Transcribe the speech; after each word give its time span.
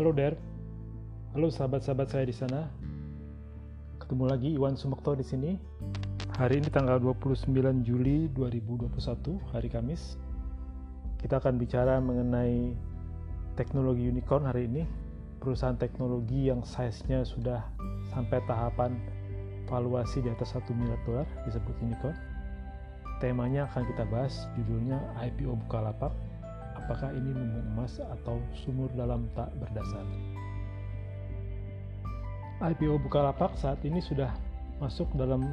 Halo 0.00 0.16
Der, 0.16 0.32
halo 1.36 1.52
sahabat-sahabat 1.52 2.08
saya 2.08 2.24
di 2.24 2.32
sana. 2.32 2.72
Ketemu 4.00 4.24
lagi 4.32 4.48
Iwan 4.56 4.80
Sumekto 4.80 5.12
di 5.12 5.20
sini. 5.20 5.60
Hari 6.40 6.64
ini 6.64 6.72
tanggal 6.72 6.96
29 7.04 7.52
Juli 7.84 8.32
2021, 8.32 8.96
hari 9.52 9.68
Kamis. 9.68 10.16
Kita 11.20 11.36
akan 11.36 11.60
bicara 11.60 12.00
mengenai 12.00 12.72
teknologi 13.60 14.08
unicorn 14.08 14.48
hari 14.48 14.72
ini. 14.72 14.88
Perusahaan 15.36 15.76
teknologi 15.76 16.48
yang 16.48 16.64
size-nya 16.64 17.28
sudah 17.28 17.60
sampai 18.08 18.40
tahapan 18.48 18.96
valuasi 19.68 20.24
di 20.24 20.32
atas 20.32 20.56
1 20.56 20.64
miliar 20.72 20.96
dolar 21.04 21.28
disebut 21.44 21.76
unicorn. 21.84 22.29
Temanya 23.20 23.68
akan 23.68 23.84
kita 23.84 24.08
bahas, 24.08 24.48
judulnya 24.56 24.96
IPO 25.20 25.52
Bukalapak 25.68 26.08
apakah 26.72 27.12
ini 27.12 27.36
lumbung 27.36 27.68
emas 27.76 28.00
atau 28.00 28.40
sumur 28.64 28.88
dalam 28.96 29.28
tak 29.36 29.52
berdasar. 29.60 30.02
IPO 32.64 32.96
Bukalapak 33.04 33.52
saat 33.60 33.76
ini 33.84 34.00
sudah 34.00 34.32
masuk 34.80 35.06
dalam 35.20 35.44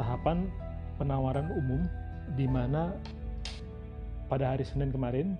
tahapan 0.00 0.48
penawaran 0.96 1.52
umum 1.52 1.84
di 2.40 2.48
mana 2.48 2.96
pada 4.32 4.56
hari 4.56 4.64
Senin 4.64 4.88
kemarin 4.88 5.36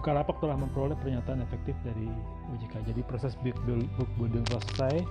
Bukalapak 0.00 0.40
telah 0.40 0.56
memperoleh 0.56 0.96
pernyataan 1.02 1.44
efektif 1.44 1.76
dari 1.84 2.08
OJK. 2.54 2.94
Jadi 2.94 3.00
proses 3.04 3.34
book 3.44 3.58
building 4.16 4.46
selesai, 4.48 5.02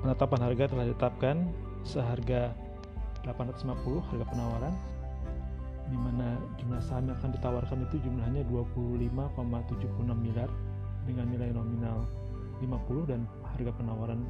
penetapan 0.00 0.40
harga 0.46 0.64
telah 0.70 0.84
ditetapkan 0.88 1.36
seharga 1.82 2.54
850 3.22 4.08
harga 4.10 4.24
penawaran 4.26 4.74
di 5.92 5.98
mana 6.00 6.40
jumlah 6.56 6.80
saham 6.80 7.10
yang 7.10 7.16
akan 7.20 7.30
ditawarkan 7.36 7.78
itu 7.90 7.96
jumlahnya 8.06 8.42
25,76 8.48 9.12
miliar 10.16 10.48
dengan 11.04 11.26
nilai 11.28 11.50
nominal 11.52 12.08
50 12.64 13.10
dan 13.10 13.26
harga 13.44 13.72
penawaran 13.76 14.24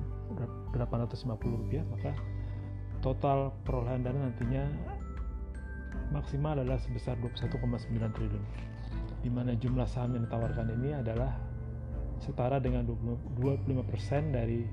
850 0.74 1.38
rupiah. 1.38 1.84
Maka 1.92 2.10
total 3.04 3.54
perolehan 3.62 4.02
dana 4.02 4.26
nantinya 4.26 4.64
maksimal 6.10 6.58
adalah 6.58 6.80
sebesar 6.80 7.14
21,9 7.20 8.16
triliun. 8.16 8.44
Di 9.22 9.30
mana 9.30 9.54
jumlah 9.54 9.86
saham 9.86 10.18
yang 10.18 10.26
ditawarkan 10.26 10.66
ini 10.82 10.98
adalah 10.98 11.36
setara 12.18 12.58
dengan 12.58 12.90
25% 12.90 14.34
dari 14.34 14.66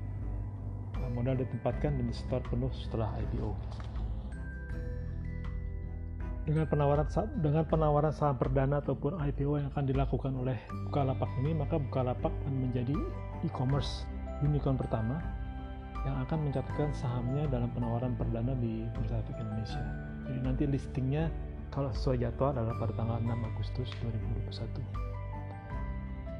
modal 1.14 1.38
ditempatkan 1.38 1.98
dan 1.98 2.06
disetor 2.06 2.42
penuh 2.46 2.70
setelah 2.74 3.14
IPO 3.18 3.54
dengan 6.48 6.64
penawaran 6.64 7.06
dengan 7.44 7.64
penawaran 7.68 8.12
saham 8.16 8.40
perdana 8.40 8.80
ataupun 8.80 9.20
IPO 9.20 9.60
yang 9.60 9.68
akan 9.76 9.84
dilakukan 9.84 10.32
oleh 10.32 10.56
Bukalapak 10.88 11.28
ini 11.44 11.52
maka 11.52 11.76
Bukalapak 11.76 12.32
akan 12.32 12.54
menjadi 12.56 12.96
e-commerce 13.44 14.08
unicorn 14.40 14.80
pertama 14.80 15.20
yang 16.08 16.16
akan 16.24 16.48
mencatatkan 16.48 16.88
sahamnya 16.96 17.44
dalam 17.52 17.68
penawaran 17.76 18.16
perdana 18.16 18.56
di 18.56 18.88
Bursa 18.96 19.20
Efek 19.20 19.36
Indonesia. 19.36 19.84
Jadi 20.24 20.40
nanti 20.40 20.64
listingnya 20.64 21.28
kalau 21.68 21.92
sesuai 21.92 22.24
jadwal 22.24 22.56
adalah 22.56 22.72
pada 22.80 22.92
tanggal 22.96 23.20
6 23.20 23.50
Agustus 23.52 23.88
2021. 24.48 24.80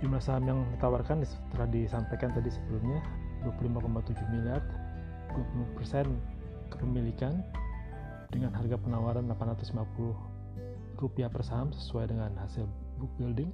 Jumlah 0.01 0.23
saham 0.25 0.49
yang 0.49 0.65
ditawarkan 0.77 1.29
telah 1.53 1.69
disampaikan 1.69 2.33
tadi 2.33 2.49
sebelumnya 2.49 3.05
25,7 3.45 4.17
miliar, 4.33 4.65
20% 5.77 6.09
kepemilikan, 6.73 7.45
dengan 8.31 8.55
harga 8.55 8.79
penawaran 8.79 9.27
850 9.27 11.03
rupiah 11.03 11.29
per 11.29 11.43
saham 11.43 11.75
sesuai 11.75 12.15
dengan 12.15 12.31
hasil 12.39 12.65
book 13.03 13.11
building 13.19 13.51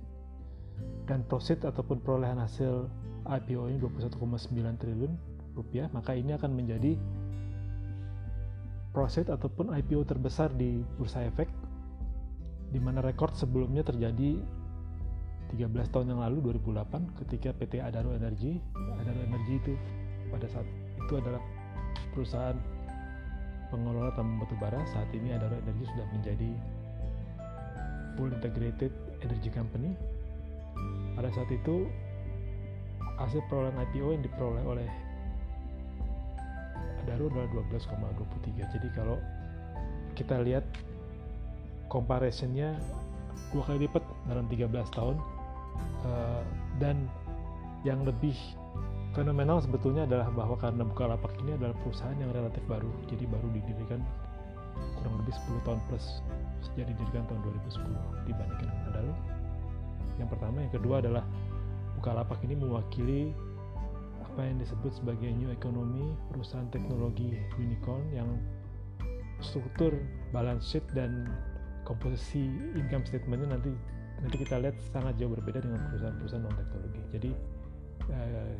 dan 1.08 1.24
proceed 1.24 1.64
ataupun 1.64 2.04
perolehan 2.04 2.36
hasil 2.36 2.90
IPO 3.24 3.72
ini 3.72 3.78
21,9 3.80 4.52
triliun 4.76 5.12
rupiah 5.56 5.88
maka 5.90 6.12
ini 6.12 6.36
akan 6.36 6.52
menjadi 6.52 7.00
proceed 8.92 9.32
ataupun 9.32 9.72
IPO 9.72 10.04
terbesar 10.04 10.52
di 10.52 10.84
Bursa 11.00 11.24
Efek 11.24 11.48
di 12.72 12.80
mana 12.82 13.00
rekor 13.00 13.32
sebelumnya 13.32 13.86
terjadi 13.86 14.40
13 15.54 15.94
tahun 15.94 16.06
yang 16.12 16.20
lalu 16.20 16.52
2008 16.58 17.22
ketika 17.24 17.54
PT 17.54 17.78
Adaro 17.78 18.12
Energy 18.12 18.58
Adaro 18.98 19.20
Energy 19.22 19.62
itu 19.62 19.72
pada 20.28 20.50
saat 20.50 20.66
itu 20.98 21.14
adalah 21.14 21.38
perusahaan 22.10 22.58
pengelola 23.68 24.14
tambang 24.14 24.42
batubara 24.44 24.80
saat 24.92 25.08
ini 25.12 25.34
Adaro 25.34 25.58
Energy 25.58 25.84
sudah 25.90 26.06
menjadi 26.14 26.50
full 28.16 28.32
integrated 28.32 28.92
energy 29.20 29.50
company. 29.52 29.92
Pada 31.16 31.28
saat 31.32 31.48
itu 31.52 31.88
hasil 33.16 33.40
perolehan 33.48 33.76
IPO 33.90 34.08
yang 34.16 34.24
diperoleh 34.24 34.64
oleh 34.64 34.88
Adaro 37.06 37.30
adalah 37.30 37.48
12,23. 37.70 38.74
Jadi 38.76 38.88
kalau 38.92 39.16
kita 40.16 40.40
lihat 40.42 40.64
comparisonnya 41.86 42.74
dua 43.52 43.62
kali 43.62 43.86
lipat 43.86 44.02
dalam 44.26 44.48
13 44.50 44.96
tahun 44.96 45.16
uh, 46.08 46.42
dan 46.82 47.06
yang 47.86 48.02
lebih 48.02 48.34
fenomenal 49.16 49.64
sebetulnya 49.64 50.04
adalah 50.04 50.28
bahwa 50.28 50.60
karena 50.60 50.84
Bukalapak 50.84 51.32
ini 51.40 51.56
adalah 51.56 51.72
perusahaan 51.80 52.14
yang 52.20 52.30
relatif 52.36 52.60
baru, 52.68 52.92
jadi 53.08 53.24
baru 53.24 53.48
didirikan 53.56 54.04
kurang 55.00 55.24
lebih 55.24 55.32
10 55.56 55.64
tahun 55.64 55.80
plus 55.88 56.20
sejak 56.60 56.92
didirikan 56.92 57.24
tahun 57.24 57.40
2010 57.64 58.28
dibandingkan 58.28 58.68
dengan 58.68 58.84
Adalo. 58.92 59.14
Yang 60.20 60.28
pertama, 60.36 60.56
yang 60.60 60.72
kedua 60.76 60.94
adalah 61.00 61.24
Bukalapak 61.96 62.44
ini 62.44 62.60
mewakili 62.60 63.32
apa 64.20 64.44
yang 64.44 64.60
disebut 64.60 64.92
sebagai 64.92 65.32
new 65.32 65.48
economy, 65.48 66.12
perusahaan 66.28 66.68
teknologi 66.68 67.40
unicorn 67.56 68.04
yang 68.12 68.28
struktur 69.40 69.96
balance 70.28 70.68
sheet 70.68 70.84
dan 70.92 71.24
komposisi 71.88 72.44
income 72.76 73.08
statementnya 73.08 73.56
nanti 73.56 73.72
nanti 74.20 74.36
kita 74.36 74.60
lihat 74.60 74.76
sangat 74.92 75.16
jauh 75.16 75.32
berbeda 75.32 75.64
dengan 75.64 75.80
perusahaan-perusahaan 75.88 76.44
non 76.44 76.52
teknologi. 76.52 77.00
Jadi 77.16 77.30
eh, 78.12 78.52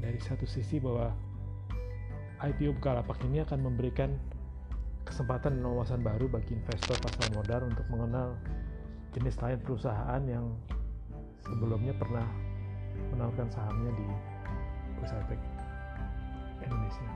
dari 0.00 0.20
satu 0.20 0.44
sisi 0.44 0.80
bahwa 0.80 1.12
IPO 2.44 2.76
Bukalapak 2.76 3.16
ini 3.24 3.40
akan 3.40 3.64
memberikan 3.64 4.12
kesempatan 5.08 5.56
dan 5.56 5.64
wawasan 5.64 6.04
baru 6.04 6.28
bagi 6.28 6.52
investor 6.58 6.98
pasar 7.00 7.32
modal 7.32 7.70
untuk 7.70 7.86
mengenal 7.88 8.36
jenis 9.16 9.38
lain 9.40 9.56
perusahaan 9.64 10.22
yang 10.28 10.52
sebelumnya 11.40 11.96
pernah 11.96 12.26
menawarkan 13.14 13.48
sahamnya 13.48 13.92
di 13.96 14.06
Bursa 14.98 15.16
Efek 15.24 15.40
Indonesia. 16.60 17.08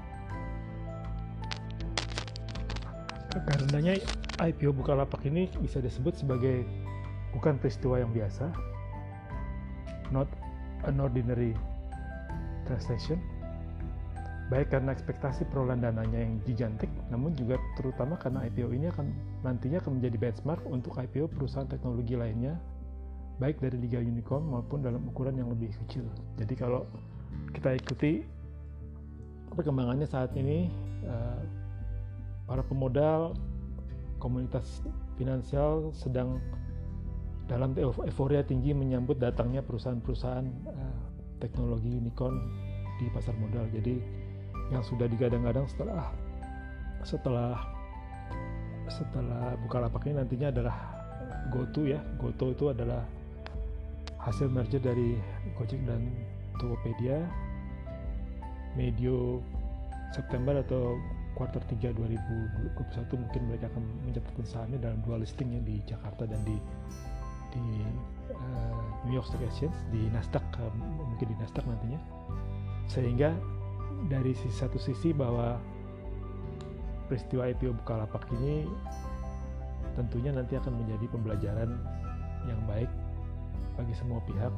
Karenanya 3.30 3.94
IPO 4.41 4.72
Bukalapak 4.74 5.22
ini 5.28 5.50
bisa 5.60 5.78
disebut 5.78 6.16
sebagai 6.18 6.64
bukan 7.36 7.60
peristiwa 7.60 8.00
yang 8.00 8.10
biasa, 8.10 8.50
not 10.10 10.26
an 10.88 10.98
ordinary 10.98 11.54
transaction 12.70 13.19
baik 14.50 14.70
karena 14.70 14.94
ekspektasi 14.94 15.47
perolehan 15.50 15.82
dananya 15.82 16.26
yang 16.26 16.38
gigantik 16.47 16.91
namun 17.10 17.34
juga 17.34 17.58
terutama 17.75 18.19
karena 18.19 18.47
IPO 18.50 18.70
ini 18.75 18.86
akan 18.91 19.06
nantinya 19.47 19.78
akan 19.82 19.98
menjadi 19.98 20.16
benchmark 20.19 20.62
untuk 20.66 20.94
IPO 20.98 21.30
perusahaan 21.30 21.66
teknologi 21.70 22.14
lainnya 22.14 22.59
baik 23.41 23.56
dari 23.56 23.80
liga 23.80 23.97
unicorn 23.97 24.44
maupun 24.53 24.84
dalam 24.84 25.00
ukuran 25.09 25.32
yang 25.41 25.48
lebih 25.48 25.72
kecil. 25.84 26.04
Jadi 26.36 26.54
kalau 26.60 26.84
kita 27.56 27.72
ikuti 27.72 28.20
perkembangannya 29.56 30.04
saat 30.04 30.36
ini 30.36 30.69
eh, 31.09 31.41
para 32.44 32.60
pemodal 32.60 33.32
komunitas 34.20 34.84
finansial 35.16 35.89
sedang 35.97 36.36
dalam 37.48 37.72
euforia 37.80 38.44
tinggi 38.44 38.77
menyambut 38.77 39.16
datangnya 39.16 39.65
perusahaan-perusahaan 39.65 40.47
eh, 40.68 40.98
teknologi 41.41 41.97
unicorn 41.97 42.36
di 43.00 43.08
pasar 43.08 43.32
modal. 43.41 43.64
Jadi 43.72 43.97
yang 44.68 44.84
sudah 44.84 45.08
digadang-gadang 45.08 45.64
setelah 45.66 46.12
setelah 47.02 47.56
setelah 48.92 49.56
Bukalapak 49.64 50.04
ini 50.04 50.20
nantinya 50.20 50.52
adalah 50.52 50.76
GoTo 51.48 51.88
ya. 51.88 52.04
GoTo 52.20 52.52
itu 52.52 52.68
adalah 52.68 53.02
hasil 54.20 54.52
merger 54.52 54.84
dari 54.84 55.16
Gojek 55.56 55.80
dan 55.88 56.12
Tokopedia 56.60 57.24
medio 58.76 59.41
September 60.12 60.60
atau 60.60 61.00
kuartal 61.34 61.64
3 61.72 61.96
2021 61.96 62.76
mungkin 63.16 63.42
mereka 63.48 63.72
akan 63.72 63.82
mencatatkan 64.04 64.44
sahamnya 64.44 64.78
dalam 64.82 65.00
dua 65.06 65.24
listingnya 65.24 65.62
di 65.64 65.80
Jakarta 65.88 66.28
dan 66.28 66.41
di 66.44 66.56
di 67.50 67.64
uh, 68.30 68.82
New 69.08 69.16
York 69.16 69.26
Stock 69.26 69.42
Exchange 69.42 69.74
di 69.91 70.06
Nasdaq 70.12 70.44
uh, 70.60 70.70
mungkin 70.76 71.26
di 71.32 71.36
Nasdaq 71.41 71.64
nantinya 71.64 71.98
sehingga 72.91 73.31
dari 74.10 74.34
satu 74.34 74.75
sisi 74.83 75.15
bahwa 75.15 75.63
peristiwa 77.07 77.47
IPO 77.54 77.78
Bukalapak 77.83 78.27
ini 78.42 78.66
tentunya 79.95 80.34
nanti 80.34 80.59
akan 80.59 80.75
menjadi 80.75 81.07
pembelajaran 81.10 81.71
yang 82.51 82.60
baik 82.66 82.91
bagi 83.78 83.95
semua 83.95 84.19
pihak 84.27 84.51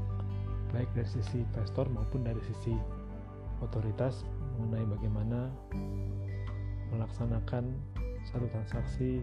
baik 0.72 0.88
dari 0.96 1.08
sisi 1.08 1.44
investor 1.44 1.84
maupun 1.92 2.24
dari 2.24 2.40
sisi 2.48 2.72
otoritas 3.60 4.24
mengenai 4.56 4.88
bagaimana 4.96 5.52
melaksanakan 6.92 7.76
satu 8.24 8.48
transaksi 8.48 9.20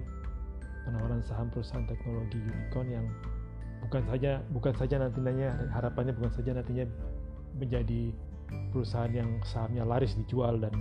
penawaran 0.85 1.21
saham 1.25 1.49
perusahaan 1.49 1.85
teknologi 1.89 2.37
unicorn 2.37 2.87
yang 2.89 3.05
bukan 3.85 4.03
saja 4.05 4.31
bukan 4.53 4.73
saja 4.77 4.95
nantinya 5.01 5.49
harapannya 5.73 6.13
bukan 6.13 6.31
saja 6.33 6.51
nantinya 6.53 6.85
menjadi 7.57 8.13
perusahaan 8.71 9.11
yang 9.11 9.29
sahamnya 9.45 9.85
laris 9.85 10.13
dijual 10.17 10.57
dan 10.61 10.73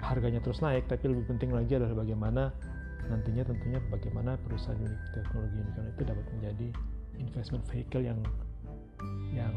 harganya 0.00 0.40
terus 0.40 0.64
naik 0.64 0.88
tapi 0.88 1.12
lebih 1.12 1.28
penting 1.28 1.52
lagi 1.52 1.76
adalah 1.76 2.00
bagaimana 2.00 2.42
nantinya 3.10 3.42
tentunya 3.44 3.78
bagaimana 3.90 4.38
perusahaan 4.46 4.80
teknologi 5.12 5.56
unicorn 5.60 5.86
itu 5.92 6.02
dapat 6.06 6.26
menjadi 6.38 6.68
investment 7.20 7.64
vehicle 7.68 8.04
yang 8.04 8.20
yang 9.34 9.52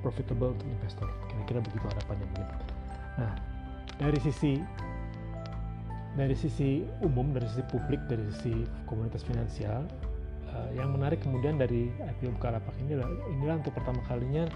profitable 0.00 0.54
untuk 0.54 0.68
investor. 0.70 1.10
Kira-kira 1.26 1.58
begitu 1.62 1.84
harapannya 1.86 2.26
mungkin 2.32 2.46
nah 3.18 3.34
dari 3.98 4.18
sisi 4.22 4.62
dari 6.14 6.34
sisi 6.38 6.86
umum 7.02 7.34
dari 7.34 7.46
sisi 7.50 7.66
publik 7.66 7.98
dari 8.06 8.22
sisi 8.30 8.62
komunitas 8.86 9.26
finansial 9.26 9.82
uh, 10.54 10.70
yang 10.74 10.94
menarik 10.94 11.18
kemudian 11.22 11.58
dari 11.58 11.90
IPO 11.98 12.38
Bukalapak 12.38 12.74
ini 12.78 12.94
inilah 13.38 13.58
untuk 13.58 13.74
pertama 13.74 13.98
kalinya 14.06 14.46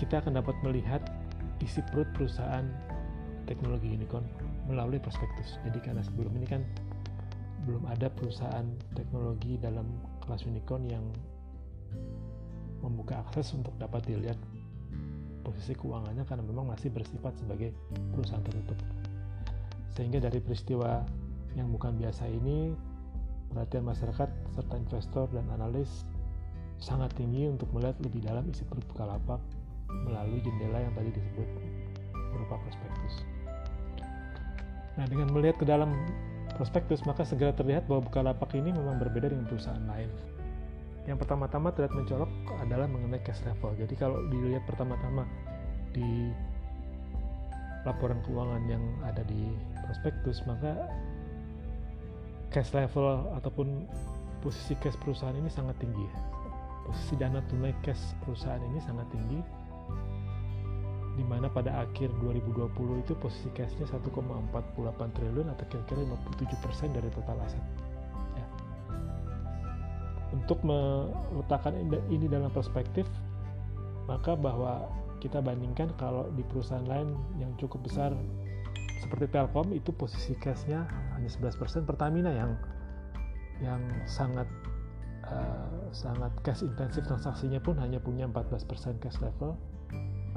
kita 0.00 0.24
akan 0.24 0.40
dapat 0.40 0.56
melihat 0.64 1.04
isi 1.60 1.84
perut 1.92 2.08
perusahaan 2.16 2.64
teknologi 3.44 3.92
unicorn 3.92 4.24
melalui 4.64 4.96
prospektus. 4.96 5.60
Jadi 5.60 5.76
karena 5.84 6.00
sebelum 6.00 6.32
ini 6.40 6.48
kan 6.48 6.64
belum 7.68 7.84
ada 7.84 8.08
perusahaan 8.08 8.64
teknologi 8.96 9.60
dalam 9.60 9.84
kelas 10.24 10.48
unicorn 10.48 10.88
yang 10.88 11.04
membuka 12.80 13.20
akses 13.28 13.52
untuk 13.52 13.76
dapat 13.76 14.00
dilihat 14.08 14.40
posisi 15.44 15.76
keuangannya 15.76 16.24
karena 16.24 16.48
memang 16.48 16.72
masih 16.72 16.88
bersifat 16.88 17.36
sebagai 17.36 17.76
perusahaan 18.16 18.40
tertutup. 18.40 18.80
Sehingga 19.92 20.24
dari 20.24 20.40
peristiwa 20.40 21.04
yang 21.60 21.68
bukan 21.68 22.00
biasa 22.00 22.24
ini, 22.24 22.72
perhatian 23.52 23.84
masyarakat 23.84 24.28
serta 24.56 24.74
investor 24.80 25.28
dan 25.28 25.44
analis 25.52 26.08
sangat 26.80 27.12
tinggi 27.20 27.52
untuk 27.52 27.68
melihat 27.76 28.00
lebih 28.00 28.24
dalam 28.24 28.48
isi 28.48 28.64
perut 28.64 28.86
Bukalapak 28.88 29.59
melalui 30.06 30.40
jendela 30.42 30.78
yang 30.82 30.94
tadi 30.96 31.10
disebut 31.14 31.48
berupa 32.30 32.56
prospektus. 32.62 33.14
Nah, 34.98 35.06
dengan 35.06 35.30
melihat 35.32 35.56
ke 35.58 35.66
dalam 35.66 35.94
prospektus, 36.54 37.00
maka 37.08 37.24
segera 37.24 37.54
terlihat 37.54 37.88
bahwa 37.88 38.04
Bukalapak 38.04 38.52
ini 38.52 38.74
memang 38.74 39.00
berbeda 39.00 39.32
dengan 39.32 39.46
perusahaan 39.48 39.80
lain. 39.86 40.10
Yang 41.08 41.24
pertama-tama 41.24 41.72
terlihat 41.72 41.94
mencolok 41.96 42.30
adalah 42.60 42.84
mengenai 42.84 43.22
cash 43.24 43.40
level. 43.48 43.72
Jadi 43.80 43.94
kalau 43.96 44.20
dilihat 44.28 44.62
pertama-tama 44.68 45.24
di 45.96 46.30
laporan 47.88 48.20
keuangan 48.28 48.62
yang 48.68 48.84
ada 49.08 49.24
di 49.24 49.56
prospektus, 49.88 50.44
maka 50.44 50.76
cash 52.52 52.76
level 52.76 53.24
ataupun 53.40 53.88
posisi 54.44 54.76
cash 54.84 54.98
perusahaan 55.00 55.34
ini 55.34 55.48
sangat 55.48 55.80
tinggi. 55.80 56.04
Posisi 56.84 57.14
dana 57.16 57.40
tunai 57.48 57.72
cash 57.80 58.12
perusahaan 58.20 58.60
ini 58.60 58.78
sangat 58.84 59.08
tinggi 59.14 59.40
di 61.20 61.24
mana 61.26 61.52
pada 61.52 61.84
akhir 61.84 62.08
2020 62.22 63.04
itu 63.04 63.12
posisi 63.18 63.48
cashnya 63.52 63.84
1,48 63.84 64.08
triliun 64.96 65.52
atau 65.52 65.64
kira-kira 65.68 66.00
57% 66.06 66.96
dari 66.96 67.08
total 67.12 67.36
aset. 67.44 67.64
Ya. 68.38 68.46
Untuk 70.32 70.62
meletakkan 70.64 71.76
ini 72.08 72.24
dalam 72.30 72.48
perspektif, 72.54 73.04
maka 74.08 74.32
bahwa 74.32 74.88
kita 75.20 75.44
bandingkan 75.44 75.92
kalau 76.00 76.32
di 76.32 76.40
perusahaan 76.48 76.86
lain 76.88 77.12
yang 77.36 77.52
cukup 77.60 77.84
besar 77.84 78.16
seperti 79.04 79.28
Telkom 79.28 79.76
itu 79.76 79.92
posisi 79.92 80.32
cashnya 80.40 80.88
hanya 81.16 81.28
11%, 81.28 81.84
Pertamina 81.84 82.32
yang 82.32 82.52
yang 83.60 83.80
sangat 84.08 84.48
uh, 85.28 85.84
sangat 85.92 86.32
cash 86.40 86.64
intensif 86.64 87.04
transaksinya 87.04 87.60
pun 87.60 87.76
hanya 87.76 88.00
punya 88.00 88.24
14% 88.24 88.64
cash 89.04 89.20
level 89.20 89.52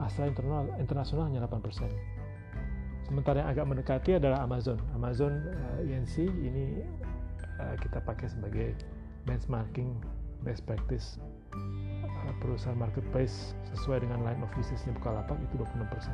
asal 0.02 0.30
internal, 0.30 0.66
internasional 0.82 1.30
hanya 1.30 1.46
8%. 1.46 1.90
Sementara 3.04 3.44
yang 3.44 3.50
agak 3.52 3.66
mendekati 3.68 4.12
adalah 4.18 4.42
Amazon. 4.48 4.80
Amazon 4.96 5.44
uh, 5.52 5.84
eh, 5.84 5.94
INC 5.94 6.24
ini 6.24 6.82
uh, 7.60 7.76
kita 7.78 8.00
pakai 8.02 8.32
sebagai 8.32 8.74
benchmarking 9.28 9.92
best 10.44 10.64
practice 10.64 11.20
uh, 11.54 12.34
perusahaan 12.40 12.76
marketplace 12.80 13.54
sesuai 13.76 14.08
dengan 14.08 14.24
line 14.24 14.40
of 14.40 14.50
businessnya 14.56 14.96
Bukalapak 14.96 15.36
itu 15.52 15.62
26%. 15.62 16.10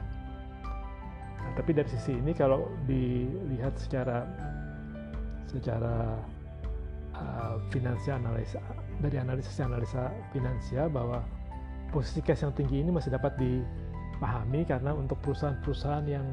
Nah, 1.39 1.51
tapi 1.55 1.71
dari 1.71 1.87
sisi 1.87 2.17
ini 2.17 2.35
kalau 2.35 2.67
dilihat 2.83 3.77
secara 3.79 4.27
secara 5.49 6.19
uh, 7.15 7.57
finansial 7.73 8.21
analisa 8.21 8.59
dari 8.99 9.17
analisis 9.17 9.57
analisa 9.61 10.11
finansial 10.35 10.91
bahwa 10.91 11.23
posisi 11.89 12.21
cash 12.21 12.45
yang 12.45 12.53
tinggi 12.53 12.81
ini 12.86 12.94
masih 12.94 13.09
dapat 13.13 13.36
dipahami 13.38 14.63
karena 14.65 14.94
untuk 14.94 15.18
perusahaan-perusahaan 15.25 16.06
yang 16.06 16.25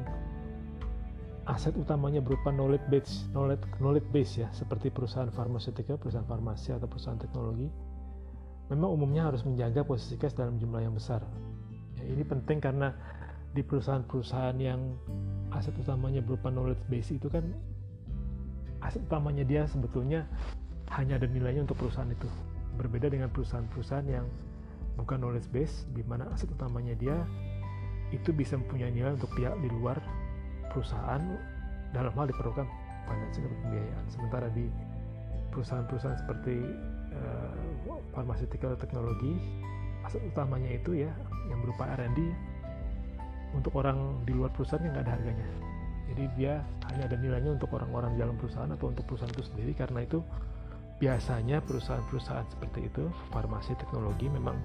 aset 1.47 1.73
utamanya 1.79 2.19
berupa 2.19 2.51
knowledge 2.51 2.83
base, 2.91 3.23
knowledge, 3.31 3.63
knowledge 3.79 4.07
base 4.11 4.43
ya, 4.43 4.49
seperti 4.51 4.91
perusahaan 4.91 5.31
farmasitika, 5.31 5.95
perusahaan 5.95 6.27
farmasi 6.27 6.75
atau 6.75 6.85
perusahaan 6.91 7.17
teknologi, 7.17 7.71
memang 8.67 8.89
umumnya 8.91 9.31
harus 9.31 9.47
menjaga 9.47 9.87
posisi 9.87 10.19
cash 10.19 10.35
dalam 10.35 10.59
jumlah 10.59 10.83
yang 10.83 10.91
besar. 10.91 11.23
Ya, 11.97 12.03
ini 12.03 12.23
penting 12.27 12.59
karena 12.59 12.91
di 13.55 13.63
perusahaan-perusahaan 13.63 14.59
yang 14.59 14.79
aset 15.55 15.73
utamanya 15.79 16.19
berupa 16.19 16.51
knowledge 16.51 16.83
base 16.91 17.15
itu 17.15 17.31
kan 17.31 17.47
aset 18.83 19.01
utamanya 19.07 19.47
dia 19.47 19.63
sebetulnya 19.65 20.27
hanya 20.93 21.15
ada 21.15 21.31
nilainya 21.31 21.63
untuk 21.63 21.79
perusahaan 21.79 22.11
itu. 22.11 22.27
Berbeda 22.75 23.07
dengan 23.07 23.31
perusahaan-perusahaan 23.31 24.05
yang 24.05 24.27
bukan 24.97 25.21
knowledge 25.21 25.47
base 25.53 25.85
di 25.93 26.01
mana 26.03 26.27
aset 26.33 26.49
utamanya 26.49 26.97
dia 26.97 27.17
itu 28.09 28.31
bisa 28.31 28.57
mempunyai 28.57 28.91
nilai 28.91 29.13
untuk 29.13 29.29
pihak 29.35 29.53
di 29.61 29.69
luar 29.69 29.99
perusahaan 30.71 31.21
dalam 31.91 32.11
hal 32.15 32.25
diperlukan 32.27 32.67
financing 33.07 33.43
atau 33.47 33.57
pembiayaan. 33.63 34.05
Sementara 34.11 34.47
di 34.51 34.67
perusahaan-perusahaan 35.51 36.19
seperti 36.19 36.55
uh, 37.15 37.55
pharmaceutical 38.11 38.75
teknologi 38.75 39.35
aset 40.05 40.23
utamanya 40.23 40.71
itu 40.71 41.03
ya 41.03 41.11
yang 41.51 41.59
berupa 41.63 41.87
R&D 41.99 42.19
untuk 43.55 43.75
orang 43.79 44.23
di 44.27 44.35
luar 44.35 44.51
perusahaan 44.51 44.83
yang 44.83 44.95
nggak 44.95 45.05
ada 45.07 45.13
harganya. 45.19 45.47
Jadi 46.07 46.23
dia 46.39 46.53
hanya 46.87 47.03
ada 47.11 47.15
nilainya 47.19 47.51
untuk 47.59 47.69
orang-orang 47.75 48.15
di 48.15 48.19
dalam 48.23 48.35
perusahaan 48.39 48.71
atau 48.71 48.87
untuk 48.87 49.03
perusahaan 49.03 49.31
itu 49.31 49.43
sendiri. 49.43 49.75
Karena 49.75 50.03
itu 50.07 50.23
biasanya 50.97 51.61
perusahaan-perusahaan 51.61 52.47
seperti 52.49 52.89
itu 52.89 53.05
farmasi 53.29 53.77
teknologi 53.77 54.25
memang 54.33 54.57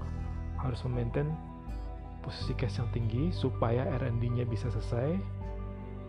harus 0.56 0.80
memaintain 0.88 1.28
posisi 2.22 2.54
cash 2.56 2.78
yang 2.78 2.88
tinggi 2.94 3.34
supaya 3.34 3.84
R&D-nya 4.00 4.46
bisa 4.46 4.70
selesai 4.72 5.18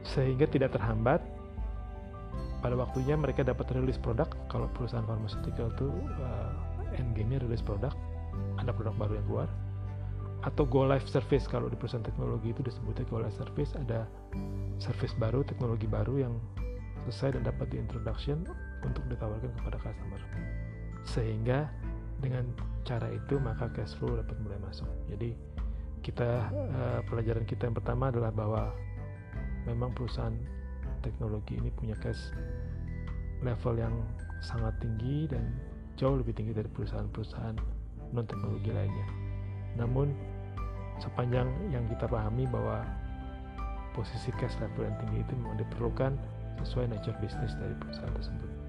sehingga 0.06 0.46
tidak 0.48 0.76
terhambat. 0.78 1.20
Pada 2.64 2.80
waktunya 2.80 3.20
mereka 3.20 3.44
dapat 3.44 3.76
rilis 3.76 4.00
produk. 4.00 4.30
Kalau 4.48 4.72
perusahaan 4.72 5.04
pharmaceutical 5.04 5.68
itu 5.76 5.92
uh, 6.24 6.96
end 6.96 7.12
game-nya 7.12 7.44
rilis 7.44 7.60
produk 7.60 7.92
ada 8.56 8.72
produk 8.72 8.96
baru 8.96 9.20
yang 9.20 9.28
keluar. 9.28 9.50
Atau 10.48 10.64
go 10.64 10.88
live 10.88 11.04
service. 11.08 11.44
Kalau 11.44 11.68
di 11.68 11.76
perusahaan 11.76 12.04
teknologi 12.04 12.56
itu 12.56 12.64
disebutnya 12.64 13.04
go 13.12 13.20
live 13.20 13.36
service. 13.36 13.76
Ada 13.76 14.08
service 14.80 15.12
baru 15.20 15.44
teknologi 15.44 15.92
baru 15.92 16.24
yang 16.24 16.34
selesai 17.04 17.36
dan 17.36 17.52
dapat 17.52 17.68
diintroduction 17.76 18.48
untuk 18.86 19.04
ditawarkan 19.10 19.52
kepada 19.60 19.78
customer. 19.80 20.22
Sehingga 21.04 21.68
dengan 22.24 22.48
cara 22.84 23.12
itu 23.12 23.40
maka 23.40 23.72
cash 23.72 23.96
flow 24.00 24.20
dapat 24.20 24.36
mulai 24.44 24.60
masuk. 24.64 24.88
Jadi 25.12 25.36
kita 26.04 26.52
uh, 26.52 27.00
pelajaran 27.08 27.48
kita 27.48 27.68
yang 27.72 27.76
pertama 27.76 28.12
adalah 28.12 28.32
bahwa 28.32 28.64
memang 29.64 29.96
perusahaan 29.96 30.36
teknologi 31.00 31.60
ini 31.60 31.72
punya 31.72 31.96
cash 32.00 32.32
level 33.44 33.76
yang 33.80 33.96
sangat 34.44 34.76
tinggi 34.84 35.32
dan 35.32 35.44
jauh 35.96 36.20
lebih 36.20 36.36
tinggi 36.36 36.52
dari 36.52 36.68
perusahaan-perusahaan 36.68 37.56
non 38.12 38.28
teknologi 38.28 38.72
lainnya. 38.72 39.08
Namun 39.80 40.12
sepanjang 41.00 41.48
yang 41.72 41.88
kita 41.88 42.08
pahami 42.08 42.48
bahwa 42.48 42.84
posisi 43.96 44.32
cash 44.40 44.56
level 44.60 44.88
yang 44.88 44.96
tinggi 45.00 45.24
itu 45.24 45.34
memang 45.40 45.60
diperlukan 45.60 46.12
sesuai 46.64 46.92
nature 46.92 47.16
bisnis 47.20 47.56
dari 47.58 47.76
perusahaan 47.80 48.14
tersebut 48.16 48.63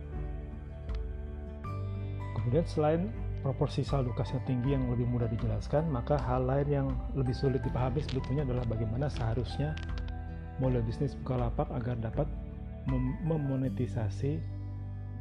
kemudian 2.44 2.68
selain 2.68 3.08
proporsi 3.40 3.80
saldo 3.80 4.12
kas 4.12 4.32
yang 4.36 4.44
tinggi 4.44 4.76
yang 4.76 4.84
lebih 4.92 5.08
mudah 5.08 5.28
dijelaskan, 5.32 5.88
maka 5.88 6.20
hal 6.20 6.44
lain 6.44 6.68
yang 6.68 6.88
lebih 7.16 7.32
sulit 7.32 7.64
dipahami 7.64 8.04
sebetulnya 8.04 8.44
adalah 8.44 8.64
bagaimana 8.68 9.08
seharusnya 9.08 9.72
model 10.60 10.84
bisnis 10.84 11.16
Bukalapak 11.24 11.68
agar 11.72 11.96
dapat 12.00 12.28
mem 12.84 13.16
memonetisasi 13.24 14.40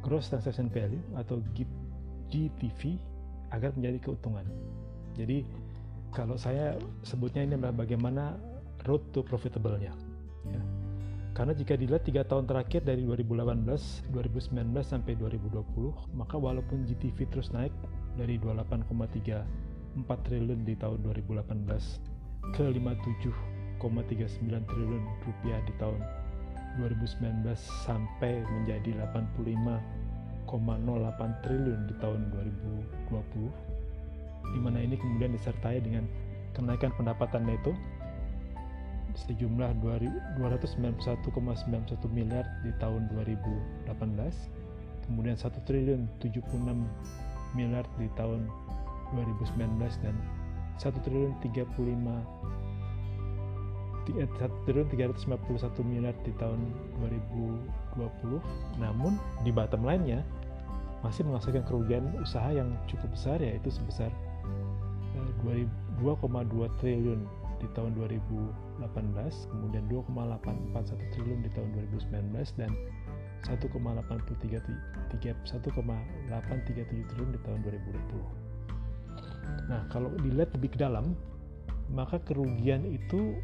gross 0.04 0.28
transaction 0.28 0.68
value 0.68 1.00
atau 1.16 1.40
GTV 2.28 3.00
agar 3.56 3.72
menjadi 3.72 4.04
keuntungan. 4.04 4.44
Jadi 5.16 5.48
kalau 6.12 6.36
saya 6.36 6.76
sebutnya 7.04 7.48
ini 7.48 7.56
adalah 7.56 7.72
bagaimana 7.72 8.36
road 8.84 9.00
to 9.16 9.24
profitable-nya. 9.24 9.96
Ya. 10.52 10.62
Karena 11.34 11.50
jika 11.50 11.74
dilihat 11.74 12.06
tiga 12.06 12.22
tahun 12.22 12.46
terakhir 12.46 12.86
dari 12.86 13.02
2018, 13.02 13.66
2019 14.14 14.54
sampai 14.86 15.18
2020, 15.18 16.14
maka 16.14 16.38
walaupun 16.38 16.86
GTV 16.86 17.26
terus 17.26 17.50
naik 17.50 17.74
dari 18.14 18.38
28,34 18.38 19.42
triliun 20.30 20.62
di 20.62 20.78
tahun 20.78 21.02
2018 21.02 22.54
ke 22.54 22.70
57,39 22.70 23.82
triliun 24.62 25.02
rupiah 25.26 25.58
di 25.66 25.74
tahun 25.82 25.98
2019 26.78 27.50
sampai 27.82 28.38
menjadi 28.46 28.94
85,08 29.10 30.54
triliun 31.42 31.80
di 31.90 31.94
tahun 31.98 32.30
2020 33.10 34.54
di 34.54 34.60
mana 34.62 34.78
ini 34.78 34.94
kemudian 34.94 35.34
disertai 35.34 35.82
dengan 35.82 36.06
kenaikan 36.54 36.94
pendapatan 36.94 37.42
neto 37.42 37.74
sejumlah 39.14 39.78
291,91 39.82 41.22
miliar 42.10 42.44
di 42.66 42.74
tahun 42.82 43.06
2018 43.14 43.86
kemudian 45.06 45.36
1 45.38 45.66
triliun 45.68 46.08
76 46.18 46.42
miliar 47.54 47.86
di 47.96 48.10
tahun 48.18 48.50
2019 49.14 49.78
dan 50.02 50.14
1 50.82 51.04
triliun 51.06 51.34
35 51.46 51.70
1 54.04 54.66
triliun 54.68 54.88
351 54.90 55.80
miliar 55.86 56.14
di 56.26 56.32
tahun 56.36 56.60
2020 56.98 58.82
namun 58.82 59.16
di 59.46 59.50
bottom 59.54 59.86
line-nya 59.86 60.20
masih 61.04 61.22
menghasilkan 61.28 61.62
kerugian 61.68 62.08
usaha 62.16 62.48
yang 62.48 62.72
cukup 62.88 63.12
besar 63.12 63.36
yaitu 63.36 63.68
sebesar 63.68 64.08
2,2 65.44 66.00
eh, 66.00 66.72
triliun 66.80 67.20
di 67.60 67.68
tahun 67.76 67.92
2018, 67.96 68.63
kemudian 69.50 69.86
2,841 69.86 71.12
triliun 71.14 71.40
di 71.46 71.50
tahun 71.54 71.70
2019 71.90 72.58
dan 72.58 72.70
1,837 73.46 73.70
triliun 77.06 77.30
di 77.30 77.40
tahun 77.44 77.58
2020. 77.62 79.68
Nah, 79.68 79.84
kalau 79.92 80.08
dilihat 80.20 80.52
lebih 80.56 80.74
ke 80.74 80.78
dalam, 80.80 81.14
maka 81.92 82.18
kerugian 82.24 82.88
itu 82.88 83.36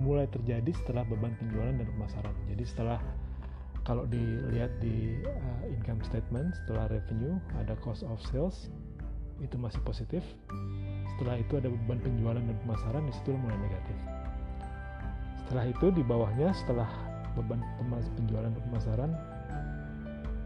mulai 0.00 0.24
terjadi 0.30 0.70
setelah 0.72 1.04
beban 1.04 1.36
penjualan 1.36 1.76
dan 1.76 1.86
pemasaran. 1.98 2.32
Jadi 2.48 2.64
setelah 2.64 3.02
kalau 3.84 4.06
dilihat 4.06 4.70
di 4.80 5.18
uh, 5.26 5.64
income 5.66 6.00
statement, 6.06 6.54
setelah 6.64 6.88
revenue 6.88 7.36
ada 7.58 7.74
cost 7.82 8.06
of 8.06 8.22
sales 8.30 8.70
itu 9.40 9.56
masih 9.56 9.80
positif 9.88 10.20
setelah 11.16 11.40
itu 11.40 11.56
ada 11.56 11.68
beban 11.68 12.00
penjualan 12.00 12.40
dan 12.40 12.56
pemasaran 12.64 13.04
di 13.08 13.12
situ 13.12 13.36
mulai 13.36 13.56
negatif 13.60 13.96
setelah 15.50 15.66
itu 15.66 15.90
di 15.90 16.06
bawahnya 16.06 16.54
setelah 16.54 16.86
beban 17.34 17.58
penjualan 18.14 18.46
dan 18.54 18.62
pemasaran 18.70 19.10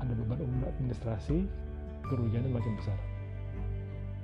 ada 0.00 0.12
beban 0.16 0.40
umum 0.40 0.64
administrasi 0.64 1.44
kerugiannya 2.08 2.48
makin 2.48 2.72
besar. 2.80 2.96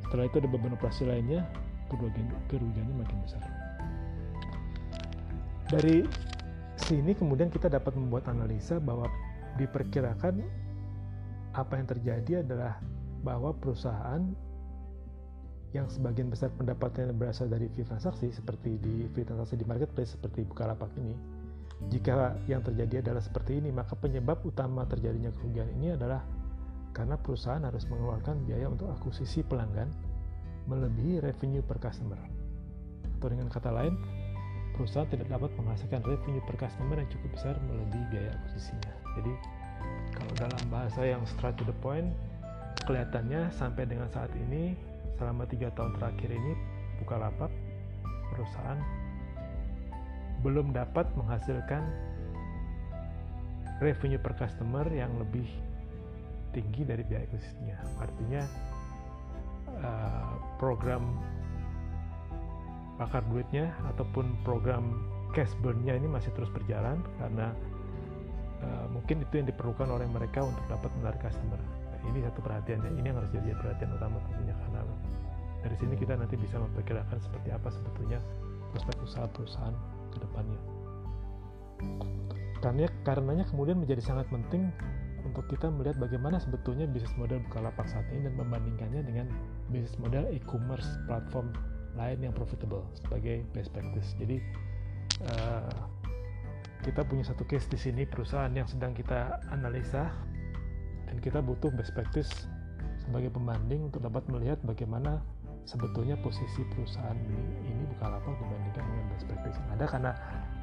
Setelah 0.08 0.24
itu 0.24 0.40
ada 0.40 0.48
beban 0.48 0.72
operasi 0.72 1.04
lainnya 1.04 1.44
kerugian, 1.92 2.32
kerugiannya 2.48 2.96
makin 2.96 3.18
besar. 3.20 3.44
Dari 5.68 6.08
sini 6.80 7.12
kemudian 7.12 7.52
kita 7.52 7.68
dapat 7.68 7.92
membuat 8.00 8.32
analisa 8.32 8.80
bahwa 8.80 9.04
diperkirakan 9.60 10.40
apa 11.60 11.72
yang 11.76 11.92
terjadi 11.92 12.32
adalah 12.40 12.80
bahwa 13.20 13.52
perusahaan 13.52 14.32
yang 15.70 15.86
sebagian 15.86 16.26
besar 16.26 16.50
pendapatannya 16.58 17.14
berasal 17.14 17.46
dari 17.46 17.70
fee 17.70 17.86
transaksi 17.86 18.34
seperti 18.34 18.74
di 18.82 19.06
fee 19.14 19.22
transaksi 19.22 19.54
di 19.54 19.62
marketplace 19.62 20.18
seperti 20.18 20.42
Bukalapak 20.42 20.90
ini. 20.98 21.14
Jika 21.88 22.36
yang 22.50 22.60
terjadi 22.60 23.00
adalah 23.00 23.22
seperti 23.22 23.62
ini 23.62 23.70
maka 23.72 23.94
penyebab 23.96 24.42
utama 24.44 24.84
terjadinya 24.84 25.32
kerugian 25.32 25.70
ini 25.78 25.94
adalah 25.94 26.20
karena 26.90 27.14
perusahaan 27.14 27.62
harus 27.62 27.86
mengeluarkan 27.86 28.44
biaya 28.44 28.66
untuk 28.66 28.90
akuisisi 28.90 29.46
pelanggan 29.46 29.88
melebihi 30.66 31.22
revenue 31.22 31.62
per 31.62 31.78
customer. 31.78 32.18
Atau 33.16 33.30
dengan 33.30 33.46
kata 33.46 33.70
lain 33.70 33.94
perusahaan 34.74 35.06
tidak 35.06 35.30
dapat 35.30 35.54
menghasilkan 35.54 36.02
revenue 36.02 36.42
per 36.50 36.58
customer 36.58 36.98
yang 36.98 37.08
cukup 37.14 37.30
besar 37.38 37.54
melebihi 37.62 38.04
biaya 38.10 38.30
akuisisinya. 38.42 38.92
Jadi 39.22 39.32
kalau 40.18 40.32
dalam 40.34 40.62
bahasa 40.66 41.00
yang 41.06 41.22
straight 41.30 41.54
to 41.54 41.62
the 41.62 41.76
point 41.78 42.10
kelihatannya 42.84 43.54
sampai 43.54 43.86
dengan 43.86 44.10
saat 44.10 44.34
ini 44.34 44.89
selama 45.20 45.44
tiga 45.44 45.68
tahun 45.76 46.00
terakhir 46.00 46.32
ini 46.32 46.56
Bukalapak 47.04 47.52
perusahaan 48.32 48.80
belum 50.40 50.72
dapat 50.72 51.04
menghasilkan 51.20 51.84
revenue 53.84 54.20
per 54.20 54.32
customer 54.40 54.88
yang 54.88 55.12
lebih 55.20 55.44
tinggi 56.56 56.84
dari 56.88 57.04
biaya 57.04 57.28
akuisisinya. 57.28 57.76
Artinya 58.00 58.42
uh, 59.84 60.32
program 60.56 61.04
bakar 62.96 63.24
duitnya 63.28 63.72
ataupun 63.92 64.36
program 64.44 65.00
cash 65.32 65.52
burn-nya 65.64 65.96
ini 65.96 66.08
masih 66.08 66.32
terus 66.36 66.52
berjalan 66.52 67.00
karena 67.16 67.52
uh, 68.60 68.86
mungkin 68.92 69.24
itu 69.24 69.40
yang 69.40 69.48
diperlukan 69.48 69.88
oleh 69.88 70.04
mereka 70.08 70.44
untuk 70.44 70.64
dapat 70.68 70.92
menarik 71.00 71.20
customer 71.24 71.79
ini 72.08 72.24
satu 72.24 72.40
perhatiannya 72.40 72.90
ini 72.96 73.06
yang 73.12 73.18
harus 73.20 73.30
jadi 73.32 73.52
perhatian 73.58 73.90
utama 73.96 74.16
tentunya 74.28 74.54
karena 74.56 74.80
dari 75.60 75.76
sini 75.76 75.94
kita 75.96 76.16
nanti 76.16 76.34
bisa 76.40 76.56
memperkirakan 76.56 77.18
seperti 77.20 77.48
apa 77.52 77.68
sebetulnya 77.68 78.18
prospek 78.72 78.96
usaha 79.04 79.26
perusahaan 79.28 79.76
ke 80.14 80.18
depannya. 80.24 80.60
Karena 82.60 82.88
karenanya 83.04 83.44
kemudian 83.48 83.80
menjadi 83.80 84.04
sangat 84.04 84.28
penting 84.28 84.68
untuk 85.24 85.44
kita 85.52 85.68
melihat 85.68 86.00
bagaimana 86.00 86.40
sebetulnya 86.40 86.88
bisnis 86.88 87.12
model 87.16 87.40
Bukalapak 87.48 87.88
saat 87.88 88.04
ini 88.12 88.28
dan 88.28 88.34
membandingkannya 88.40 89.00
dengan 89.04 89.26
bisnis 89.68 89.96
model 90.00 90.28
e-commerce 90.32 90.88
platform 91.04 91.52
lain 91.96 92.18
yang 92.24 92.32
profitable 92.32 92.84
sebagai 92.96 93.44
best 93.52 93.72
practice. 93.72 94.16
Jadi 94.16 94.40
uh, 95.28 95.88
kita 96.80 97.04
punya 97.04 97.24
satu 97.28 97.44
case 97.44 97.68
di 97.68 97.76
sini 97.76 98.02
perusahaan 98.08 98.52
yang 98.52 98.64
sedang 98.64 98.96
kita 98.96 99.40
analisa 99.52 100.08
dan 101.10 101.18
kita 101.18 101.42
butuh 101.42 101.74
best 101.74 101.90
practice 101.90 102.30
sebagai 103.02 103.34
pembanding 103.34 103.90
untuk 103.90 104.06
dapat 104.06 104.22
melihat 104.30 104.62
bagaimana 104.62 105.18
sebetulnya 105.66 106.14
posisi 106.22 106.62
perusahaan 106.70 107.18
ini, 107.18 107.42
ini 107.66 107.82
Bukalapak 107.98 108.38
dibandingkan 108.38 108.84
dengan 108.86 109.04
best 109.10 109.26
practice 109.26 109.56
yang 109.58 109.70
ada. 109.74 109.84
Karena 109.90 110.10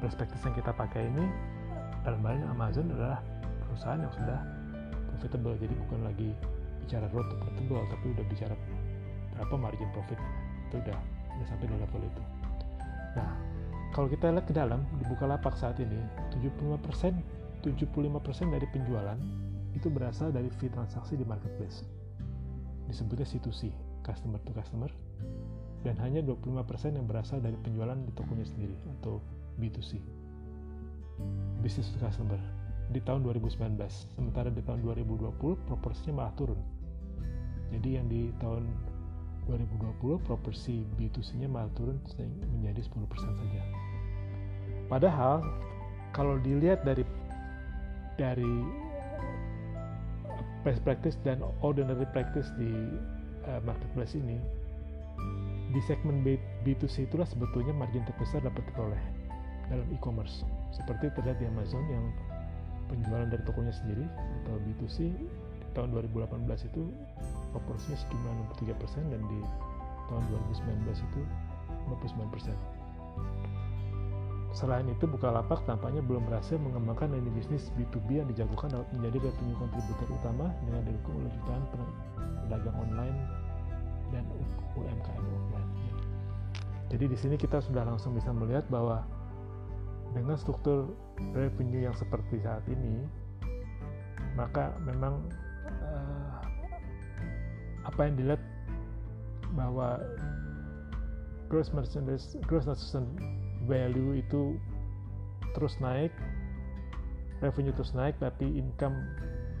best 0.00 0.16
practice 0.16 0.42
yang 0.48 0.56
kita 0.56 0.72
pakai 0.72 1.04
ini 1.04 1.24
dalam 2.02 2.24
hal 2.24 2.40
ini 2.40 2.46
Amazon 2.48 2.88
adalah 2.96 3.20
perusahaan 3.68 4.00
yang 4.00 4.12
sudah 4.16 4.38
profitable. 5.12 5.54
Jadi 5.60 5.74
bukan 5.86 6.00
lagi 6.08 6.28
bicara 6.80 7.04
road 7.12 7.28
profitable 7.28 7.84
tapi 7.92 8.06
udah 8.16 8.24
bicara 8.32 8.54
berapa 9.36 9.54
margin 9.60 9.88
profit 9.92 10.18
itu 10.72 10.80
udah 10.80 10.98
udah 11.36 11.46
sampai 11.46 11.68
di 11.68 11.76
level 11.76 12.02
itu. 12.08 12.22
Nah 13.12 13.30
kalau 13.92 14.08
kita 14.08 14.32
lihat 14.32 14.48
ke 14.48 14.56
dalam 14.56 14.80
di 14.96 15.04
Bukalapak 15.04 15.52
saat 15.60 15.76
ini 15.76 16.00
75% 16.32 17.36
75% 17.60 18.54
dari 18.54 18.66
penjualan 18.70 19.18
itu 19.76 19.88
berasal 19.92 20.32
dari 20.32 20.48
fee 20.56 20.72
transaksi 20.72 21.18
di 21.18 21.24
marketplace. 21.26 21.84
Disebutnya 22.88 23.28
C2C, 23.28 23.68
customer 24.00 24.40
to 24.48 24.52
customer, 24.56 24.88
dan 25.84 25.94
hanya 26.00 26.24
25% 26.24 26.96
yang 26.96 27.06
berasal 27.06 27.38
dari 27.38 27.56
penjualan 27.60 27.96
di 27.96 28.12
tokonya 28.16 28.48
sendiri 28.48 28.76
atau 28.98 29.20
B2C, 29.60 30.00
business 31.60 31.92
to 31.92 31.98
customer, 32.00 32.40
di 32.88 33.00
tahun 33.04 33.24
2019. 33.24 33.76
Sementara 34.16 34.48
di 34.48 34.64
tahun 34.64 34.80
2020 34.80 35.68
proporsinya 35.68 36.24
malah 36.24 36.34
turun. 36.40 36.60
Jadi 37.68 37.88
yang 38.00 38.08
di 38.08 38.32
tahun 38.40 38.64
2020 39.48 40.28
proporsi 40.28 40.84
B2C-nya 40.96 41.48
malah 41.48 41.72
turun 41.76 42.00
menjadi 42.56 42.80
10% 42.84 43.40
saja. 43.40 43.62
Padahal 44.88 45.44
kalau 46.16 46.40
dilihat 46.40 46.84
dari 46.84 47.04
dari 48.16 48.54
best 50.68 50.84
practice 50.84 51.16
dan 51.24 51.40
ordinary 51.64 52.04
practice 52.12 52.52
di 52.60 52.68
uh, 53.48 53.56
marketplace 53.64 54.12
ini 54.12 54.36
di 55.72 55.80
segmen 55.88 56.20
B, 56.20 56.36
B2C 56.64 57.08
itulah 57.08 57.24
sebetulnya 57.24 57.72
margin 57.72 58.04
terbesar 58.04 58.44
dapat 58.44 58.60
diperoleh 58.68 59.00
dalam 59.72 59.88
e-commerce 59.96 60.44
seperti 60.76 61.08
terlihat 61.16 61.40
di 61.40 61.48
Amazon 61.48 61.80
yang 61.88 62.04
penjualan 62.92 63.32
dari 63.32 63.40
tokonya 63.48 63.72
sendiri 63.72 64.04
atau 64.44 64.60
B2C 64.64 65.08
di 65.08 65.24
tahun 65.72 65.92
2018 65.96 66.68
itu 66.68 66.82
proporsinya 67.56 67.96
sejumlah 67.96 68.32
63% 68.60 69.12
dan 69.12 69.20
di 69.24 69.40
tahun 70.12 70.24
2019 70.52 71.08
itu 71.08 71.20
59%. 71.88 72.52
Selain 74.56 74.88
itu, 74.88 75.04
Bukalapak 75.04 75.62
tampaknya 75.68 76.00
belum 76.00 76.24
berhasil 76.24 76.56
mengembangkan 76.56 77.12
lini 77.12 77.28
bisnis 77.36 77.68
B2B 77.76 78.24
yang 78.24 78.28
dijagokan 78.32 78.72
dapat 78.72 78.88
menjadi 78.96 79.28
revenue 79.28 79.56
kontributor 79.60 80.08
utama 80.08 80.46
dengan 80.64 80.82
didukung 80.88 81.14
oleh 81.20 81.30
jutaan 81.36 81.62
pedagang 82.48 82.76
online 82.80 83.18
dan 84.08 84.24
UMKM 84.72 85.24
offline. 85.36 85.70
Jadi 86.88 87.04
di 87.04 87.16
sini 87.20 87.36
kita 87.36 87.60
sudah 87.60 87.84
langsung 87.84 88.16
bisa 88.16 88.32
melihat 88.32 88.64
bahwa 88.72 89.04
dengan 90.16 90.40
struktur 90.40 90.88
revenue 91.36 91.84
yang 91.84 91.92
seperti 91.92 92.40
saat 92.40 92.64
ini, 92.72 93.04
maka 94.32 94.72
memang 94.80 95.20
uh, 95.84 96.40
apa 97.84 98.00
yang 98.08 98.16
dilihat 98.16 98.40
bahwa 99.52 100.00
gross 101.52 101.72
merchandise 101.72 102.36
gross 102.48 102.64
merchandise 102.64 103.12
value 103.68 104.18
itu 104.18 104.56
terus 105.52 105.76
naik 105.78 106.10
revenue 107.44 107.70
terus 107.76 107.94
naik 107.94 108.16
tapi 108.18 108.48
income 108.48 108.96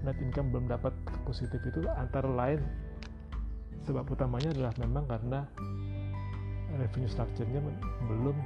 net 0.02 0.16
income 0.18 0.50
belum 0.50 0.66
dapat 0.66 0.90
positif 1.28 1.60
itu 1.62 1.84
antara 1.94 2.26
lain 2.26 2.64
sebab 3.86 4.04
utamanya 4.08 4.50
adalah 4.52 4.74
memang 4.80 5.04
karena 5.08 5.40
revenue 6.76 7.08
structure-nya 7.08 7.60
belum 8.06 8.36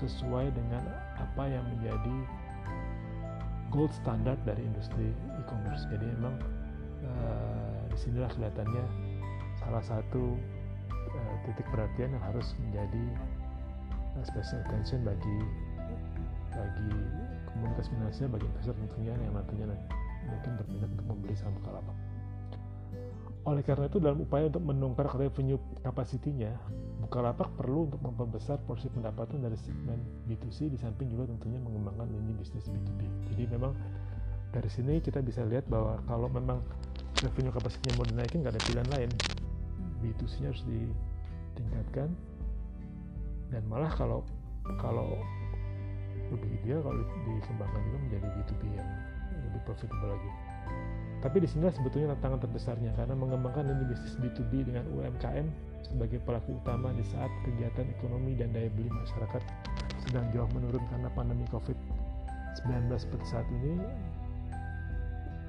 sesuai 0.00 0.52
dengan 0.56 0.82
apa 1.20 1.44
yang 1.44 1.64
menjadi 1.76 2.16
gold 3.68 3.92
standard 3.92 4.40
dari 4.48 4.62
industri 4.64 5.12
e-commerce. 5.40 5.84
Jadi 5.92 6.06
memang 6.16 6.34
uh, 7.04 7.80
di 7.92 7.96
sinilah 8.00 8.30
kelihatannya 8.32 8.84
salah 9.60 9.84
satu 9.84 10.36
uh, 10.96 11.34
titik 11.44 11.66
perhatian 11.68 12.16
yang 12.16 12.24
harus 12.24 12.56
menjadi 12.64 13.04
special 14.24 14.62
attention 14.64 15.04
bagi 15.04 15.38
bagi 16.56 16.92
komunitas 17.52 17.92
finansial 17.92 18.32
bagi 18.32 18.48
investor 18.48 18.76
tentunya 18.76 19.12
yang 19.12 19.34
nantinya 19.36 19.66
mungkin 20.26 20.50
berminat 20.60 20.90
untuk 20.96 21.06
membeli 21.08 21.34
saham 21.36 21.52
Bukalapak. 21.60 21.96
Oleh 23.46 23.62
karena 23.62 23.86
itu 23.86 24.02
dalam 24.02 24.18
upaya 24.26 24.50
untuk 24.50 24.64
menungkar 24.66 25.06
revenue 25.14 25.60
kapasitinya, 25.86 26.50
Bukalapak 26.98 27.46
perlu 27.54 27.86
untuk 27.86 28.02
memperbesar 28.02 28.58
porsi 28.66 28.90
pendapatan 28.90 29.38
dari 29.38 29.54
segmen 29.54 30.02
B2C 30.26 30.66
di 30.66 30.78
samping 30.80 31.06
juga 31.14 31.30
tentunya 31.30 31.62
mengembangkan 31.62 32.10
lini 32.10 32.34
bisnis 32.34 32.66
B2B. 32.66 33.06
Jadi 33.30 33.42
memang 33.54 33.70
dari 34.50 34.66
sini 34.66 34.98
kita 34.98 35.22
bisa 35.22 35.46
lihat 35.46 35.70
bahwa 35.70 36.02
kalau 36.10 36.26
memang 36.26 36.58
revenue 37.22 37.54
kapasitinya 37.54 38.02
mau 38.02 38.06
dinaikin 38.10 38.42
nggak 38.42 38.58
ada 38.58 38.62
pilihan 38.66 38.88
lain, 38.90 39.10
B2C-nya 40.02 40.48
harus 40.50 40.64
ditingkatkan, 40.66 42.10
dan 43.56 43.64
malah 43.72 43.88
kalau 43.96 44.20
kalau 44.76 45.16
lebih 46.28 46.60
ideal 46.60 46.84
kalau 46.84 47.00
dikembangkan 47.00 47.80
juga 47.88 47.98
menjadi 48.04 48.26
B2B 48.36 48.62
yang 48.76 48.88
lebih 49.48 49.60
profitable 49.64 50.12
lagi. 50.12 50.30
Tapi 51.24 51.36
di 51.40 51.48
sini 51.48 51.72
sebetulnya 51.72 52.12
tantangan 52.12 52.44
terbesarnya 52.44 52.92
karena 52.92 53.16
mengembangkan 53.16 53.64
lini 53.64 53.88
bisnis 53.88 54.20
B2B 54.20 54.68
dengan 54.68 54.84
UMKM 54.92 55.48
sebagai 55.88 56.20
pelaku 56.28 56.60
utama 56.60 56.92
di 56.92 57.00
saat 57.08 57.32
kegiatan 57.48 57.88
ekonomi 57.96 58.36
dan 58.36 58.52
daya 58.52 58.68
beli 58.76 58.92
masyarakat 58.92 59.40
sedang 60.04 60.28
jauh 60.36 60.50
menurun 60.52 60.84
karena 60.92 61.08
pandemi 61.16 61.48
COVID-19 61.48 62.92
seperti 63.00 63.26
saat 63.26 63.48
ini 63.48 63.80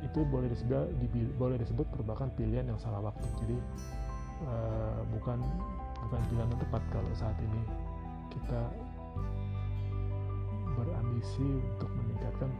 itu 0.07 0.23
boleh 0.23 0.47
disebut 0.47 0.87
boleh 1.35 1.59
disebut 1.59 1.83
merupakan 1.91 2.31
pilihan 2.39 2.71
yang 2.71 2.79
salah 2.79 3.03
waktu. 3.03 3.27
Jadi 3.43 3.57
uh, 4.47 5.03
bukan 5.11 5.43
bukan 6.07 6.21
pilihan 6.31 6.47
yang 6.47 6.61
tepat 6.63 6.81
kalau 6.95 7.11
saat 7.17 7.35
ini 7.43 7.61
kita 8.37 8.61
berambisi 10.77 11.47
untuk 11.73 11.89
meningkatkan 11.89 12.53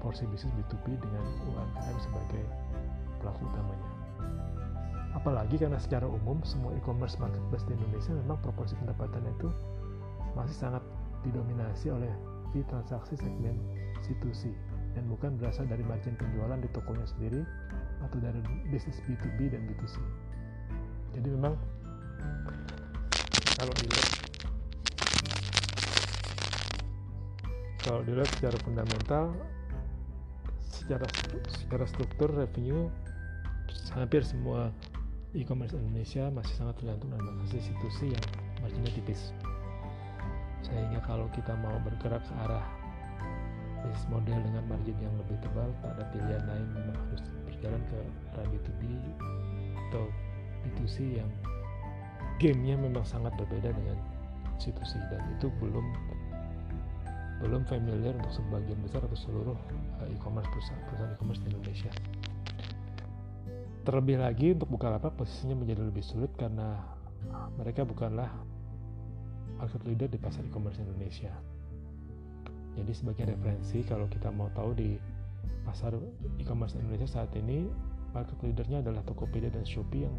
porsi 0.00 0.24
bisnis 0.32 0.52
B2B 0.56 0.96
dengan 0.96 1.24
UMKM 1.44 1.96
sebagai 2.00 2.42
pelaku 3.20 3.44
utamanya. 3.52 3.90
Apalagi 5.12 5.60
karena 5.60 5.76
secara 5.76 6.08
umum 6.08 6.40
semua 6.40 6.72
e-commerce 6.72 7.20
marketplace 7.20 7.66
di 7.68 7.76
Indonesia 7.76 8.16
memang 8.24 8.40
proporsi 8.40 8.72
pendapatan 8.80 9.20
itu 9.28 9.52
masih 10.32 10.56
sangat 10.56 10.80
didominasi 11.20 11.92
oleh 11.92 12.08
fee 12.54 12.64
transaksi 12.70 13.18
segmen 13.20 13.58
C2C 14.00 14.54
dan 14.96 15.04
bukan 15.06 15.36
berasal 15.36 15.68
dari 15.68 15.84
margin 15.84 16.16
penjualan 16.16 16.56
di 16.58 16.70
tokonya 16.72 17.04
sendiri 17.04 17.44
atau 18.00 18.18
dari 18.18 18.40
bisnis 18.72 18.98
B2B 19.04 19.52
dan 19.52 19.68
B2C. 19.68 20.00
Jadi 21.18 21.28
memang 21.28 21.54
kalau 23.58 23.74
dilihat 23.76 24.09
kalau 27.90 28.06
dilihat 28.06 28.30
secara 28.38 28.54
fundamental 28.62 29.34
secara 30.62 31.02
secara 31.50 31.82
struktur 31.90 32.30
revenue 32.30 32.86
hampir 33.98 34.22
semua 34.22 34.70
e-commerce 35.34 35.74
Indonesia 35.74 36.30
masih 36.30 36.54
sangat 36.54 36.78
tergantung 36.78 37.10
dengan 37.10 37.42
institusi 37.42 38.14
yang 38.14 38.26
marginnya 38.62 38.94
tipis. 38.94 39.34
Sehingga 40.62 41.02
kalau 41.02 41.26
kita 41.34 41.50
mau 41.58 41.74
bergerak 41.82 42.22
ke 42.22 42.34
arah 42.46 42.62
bisnis 43.82 44.06
model 44.06 44.38
dengan 44.38 44.62
margin 44.70 44.94
yang 45.02 45.14
lebih 45.18 45.34
tebal 45.42 45.66
tak 45.82 45.90
ada 45.98 46.06
pilihan 46.14 46.46
lain 46.46 46.66
memang 46.70 46.94
harus 46.94 47.26
berjalan 47.42 47.82
ke 47.90 47.98
arah 48.38 48.46
B2B 48.54 48.82
atau 49.90 50.06
B2C 50.62 51.18
yang 51.18 51.30
gamenya 52.38 52.78
memang 52.78 53.02
sangat 53.02 53.34
berbeda 53.34 53.74
dengan 53.74 53.98
institusi 54.54 55.02
dan 55.10 55.26
itu 55.34 55.50
belum 55.58 55.82
belum 57.40 57.64
familiar 57.64 58.12
untuk 58.20 58.32
sebagian 58.36 58.78
besar 58.84 59.00
atau 59.04 59.16
seluruh 59.16 59.56
uh, 60.04 60.08
e-commerce 60.12 60.48
perusahaan 60.52 61.10
e-commerce 61.16 61.40
di 61.40 61.48
Indonesia. 61.56 61.92
Terlebih 63.80 64.20
lagi 64.20 64.52
untuk 64.52 64.68
Bukalapak 64.76 65.16
posisinya 65.16 65.56
menjadi 65.56 65.80
lebih 65.80 66.04
sulit 66.04 66.28
karena 66.36 66.76
mereka 67.56 67.88
bukanlah 67.88 68.28
market 69.56 69.82
leader 69.88 70.08
di 70.08 70.20
pasar 70.20 70.44
e-commerce 70.44 70.80
Indonesia. 70.80 71.32
Jadi 72.76 72.92
sebagai 72.92 73.24
referensi 73.32 73.82
kalau 73.88 74.06
kita 74.08 74.28
mau 74.28 74.52
tahu 74.52 74.76
di 74.76 75.00
pasar 75.64 75.96
e-commerce 76.40 76.76
Indonesia 76.76 77.08
saat 77.08 77.32
ini 77.36 77.68
market 78.12 78.36
leadernya 78.44 78.84
adalah 78.84 79.00
Tokopedia 79.04 79.48
dan 79.48 79.64
Shopee 79.64 80.04
yang 80.04 80.16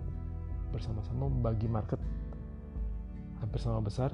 bersama-sama 0.73 1.27
membagi 1.27 1.67
market 1.67 1.99
hampir 3.43 3.59
sama 3.59 3.81
besar 3.83 4.13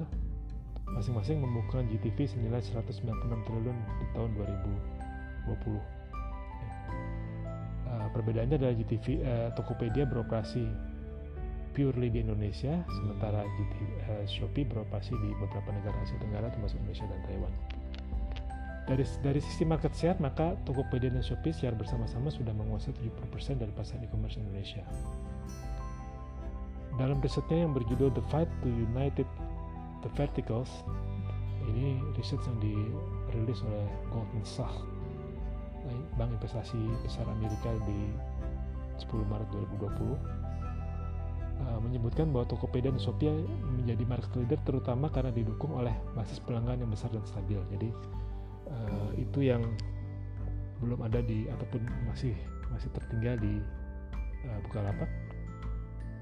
masing-masing 0.92 1.44
membukukan 1.44 1.84
GTV 1.92 2.28
senilai 2.28 2.60
196 2.64 3.04
triliun 3.44 3.76
di 3.76 4.06
tahun 4.16 4.30
2020. 4.36 4.48
Uh, 5.48 5.80
eh, 7.88 8.08
perbedaannya 8.12 8.56
adalah 8.56 8.74
GTV 8.76 9.06
uh, 9.20 9.24
eh, 9.24 9.48
Tokopedia 9.56 10.04
beroperasi 10.08 10.64
purely 11.76 12.10
di 12.10 12.24
Indonesia, 12.24 12.82
sementara 12.90 13.44
GTV, 13.44 13.80
uh, 13.84 13.92
eh, 14.22 14.24
Shopee 14.26 14.66
beroperasi 14.66 15.12
di 15.14 15.30
beberapa 15.36 15.70
negara 15.72 15.96
Asia 16.02 16.18
Tenggara 16.18 16.48
termasuk 16.52 16.76
Indonesia 16.80 17.06
dan 17.06 17.20
Taiwan. 17.28 17.54
Dari, 18.88 19.04
dari 19.20 19.40
sisi 19.44 19.68
market 19.68 19.92
share, 19.92 20.16
maka 20.16 20.56
Tokopedia 20.64 21.12
dan 21.12 21.20
Shopee 21.20 21.52
secara 21.52 21.76
bersama-sama 21.76 22.32
sudah 22.32 22.56
menguasai 22.56 22.96
70% 22.96 23.60
dari 23.60 23.72
pasar 23.76 24.00
e-commerce 24.00 24.40
Indonesia. 24.40 24.80
Dalam 26.96 27.20
risetnya 27.22 27.62
yang 27.62 27.76
berjudul 27.76 28.10
The 28.10 28.24
Fight 28.26 28.50
to 28.64 28.68
United 28.72 29.28
The 30.02 30.10
Verticals. 30.14 30.70
Ini 31.68 32.00
riset 32.16 32.40
yang 32.48 32.58
dirilis 32.62 33.60
oleh 33.66 33.86
Goldman 34.08 34.46
Sachs. 34.46 34.82
Bank 36.20 36.36
investasi 36.36 36.76
besar 37.00 37.24
Amerika 37.32 37.72
di 37.88 38.12
10 39.00 39.08
Maret 39.30 39.48
2020 39.78 40.38
uh, 41.64 41.78
menyebutkan 41.82 42.30
bahwa 42.30 42.46
Tokopedia 42.46 42.90
dan 42.94 43.00
Shopee 43.00 43.30
menjadi 43.78 44.04
market 44.06 44.32
leader 44.38 44.58
terutama 44.62 45.10
karena 45.10 45.34
didukung 45.34 45.74
oleh 45.74 45.94
basis 46.14 46.38
pelanggan 46.42 46.82
yang 46.82 46.90
besar 46.90 47.10
dan 47.10 47.24
stabil. 47.26 47.58
Jadi 47.74 47.88
uh, 48.70 49.10
itu 49.18 49.46
yang 49.46 49.62
belum 50.78 51.02
ada 51.02 51.18
di 51.24 51.50
ataupun 51.50 51.82
masih 52.06 52.34
masih 52.70 52.90
tertinggal 52.94 53.34
di 53.42 53.58
uh, 54.46 54.58
Bukalapak 54.66 55.10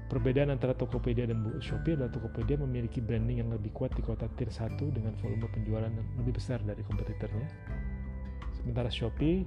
Perbedaan 0.07 0.55
antara 0.55 0.71
Tokopedia 0.71 1.27
dan 1.27 1.43
Shopee 1.59 1.99
adalah 1.99 2.07
Tokopedia 2.07 2.55
memiliki 2.55 3.03
branding 3.03 3.43
yang 3.43 3.51
lebih 3.51 3.75
kuat 3.75 3.91
di 3.91 3.99
kota 3.99 4.31
tier 4.39 4.47
1 4.47 4.79
dengan 4.95 5.11
volume 5.19 5.51
penjualan 5.51 5.91
yang 5.91 6.07
lebih 6.15 6.39
besar 6.39 6.63
dari 6.63 6.79
kompetitornya. 6.87 7.43
Sementara 8.55 8.87
Shopee, 8.87 9.43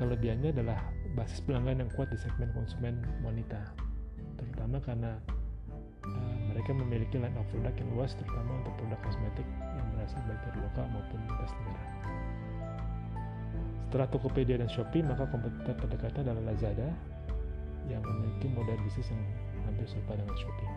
kelebihannya 0.00 0.56
adalah 0.56 0.80
basis 1.12 1.44
pelanggan 1.44 1.84
yang 1.84 1.90
kuat 1.92 2.08
di 2.08 2.16
segmen 2.16 2.56
konsumen 2.56 3.04
wanita, 3.20 3.60
terutama 4.40 4.80
karena 4.80 5.12
uh, 6.08 6.36
mereka 6.48 6.72
memiliki 6.72 7.20
line 7.20 7.36
of 7.36 7.44
product 7.52 7.76
yang 7.76 7.92
luas 7.92 8.16
terutama 8.16 8.64
untuk 8.64 8.72
produk 8.80 9.00
kosmetik 9.04 9.44
yang 9.60 9.86
berasal 9.92 10.24
baik 10.24 10.40
dari 10.40 10.58
lokal 10.64 10.88
maupun 10.88 11.20
lintas 11.20 11.52
negara. 11.52 11.84
Setelah 13.92 14.08
Tokopedia 14.08 14.56
dan 14.56 14.72
Shopee, 14.72 15.04
maka 15.04 15.28
kompetitor 15.28 15.76
terdekatnya 15.84 16.32
adalah 16.32 16.48
Lazada 16.48 16.88
yang 17.88 18.02
memiliki 18.04 18.48
model 18.52 18.76
bisnis 18.84 19.08
yang 19.12 19.22
hampir 19.68 19.84
serupa 19.88 20.16
dengan 20.16 20.36
Shopee. 20.36 20.72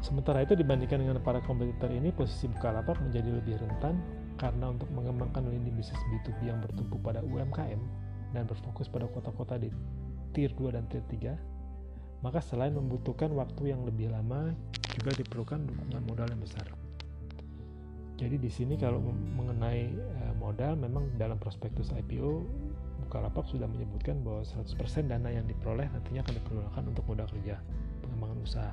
Sementara 0.00 0.40
itu 0.40 0.56
dibandingkan 0.56 1.04
dengan 1.04 1.20
para 1.20 1.44
kompetitor 1.44 1.92
ini, 1.92 2.08
posisi 2.08 2.48
Bukalapak 2.48 2.96
menjadi 3.04 3.36
lebih 3.36 3.60
rentan 3.60 4.00
karena 4.40 4.72
untuk 4.72 4.88
mengembangkan 4.96 5.44
lini 5.44 5.68
bisnis 5.68 6.00
B2B 6.08 6.48
yang 6.48 6.64
bertumpu 6.64 6.96
pada 7.04 7.20
UMKM 7.20 7.80
dan 8.32 8.48
berfokus 8.48 8.88
pada 8.88 9.04
kota-kota 9.12 9.60
di 9.60 9.68
Tier 10.32 10.56
2 10.56 10.72
dan 10.72 10.88
Tier 10.88 11.04
3, 11.04 12.24
maka 12.24 12.40
selain 12.40 12.72
membutuhkan 12.72 13.28
waktu 13.36 13.76
yang 13.76 13.84
lebih 13.84 14.08
lama, 14.08 14.56
juga 14.96 15.12
diperlukan 15.20 15.68
dukungan 15.68 16.02
modal 16.08 16.28
yang 16.32 16.40
besar. 16.40 16.79
Jadi 18.20 18.36
di 18.36 18.52
sini 18.52 18.76
kalau 18.76 19.00
mengenai 19.32 19.88
uh, 19.96 20.34
modal, 20.36 20.76
memang 20.76 21.08
dalam 21.16 21.40
prospektus 21.40 21.88
IPO 21.88 22.44
Bukalapak 23.10 23.48
sudah 23.50 23.66
menyebutkan 23.66 24.22
bahwa 24.22 24.46
100% 24.46 25.10
dana 25.10 25.32
yang 25.32 25.42
diperoleh 25.42 25.88
nantinya 25.90 26.22
akan 26.22 26.34
dipergunakan 26.36 26.82
untuk 26.94 27.04
modal 27.10 27.26
kerja, 27.32 27.58
pengembangan 28.06 28.38
usaha, 28.38 28.72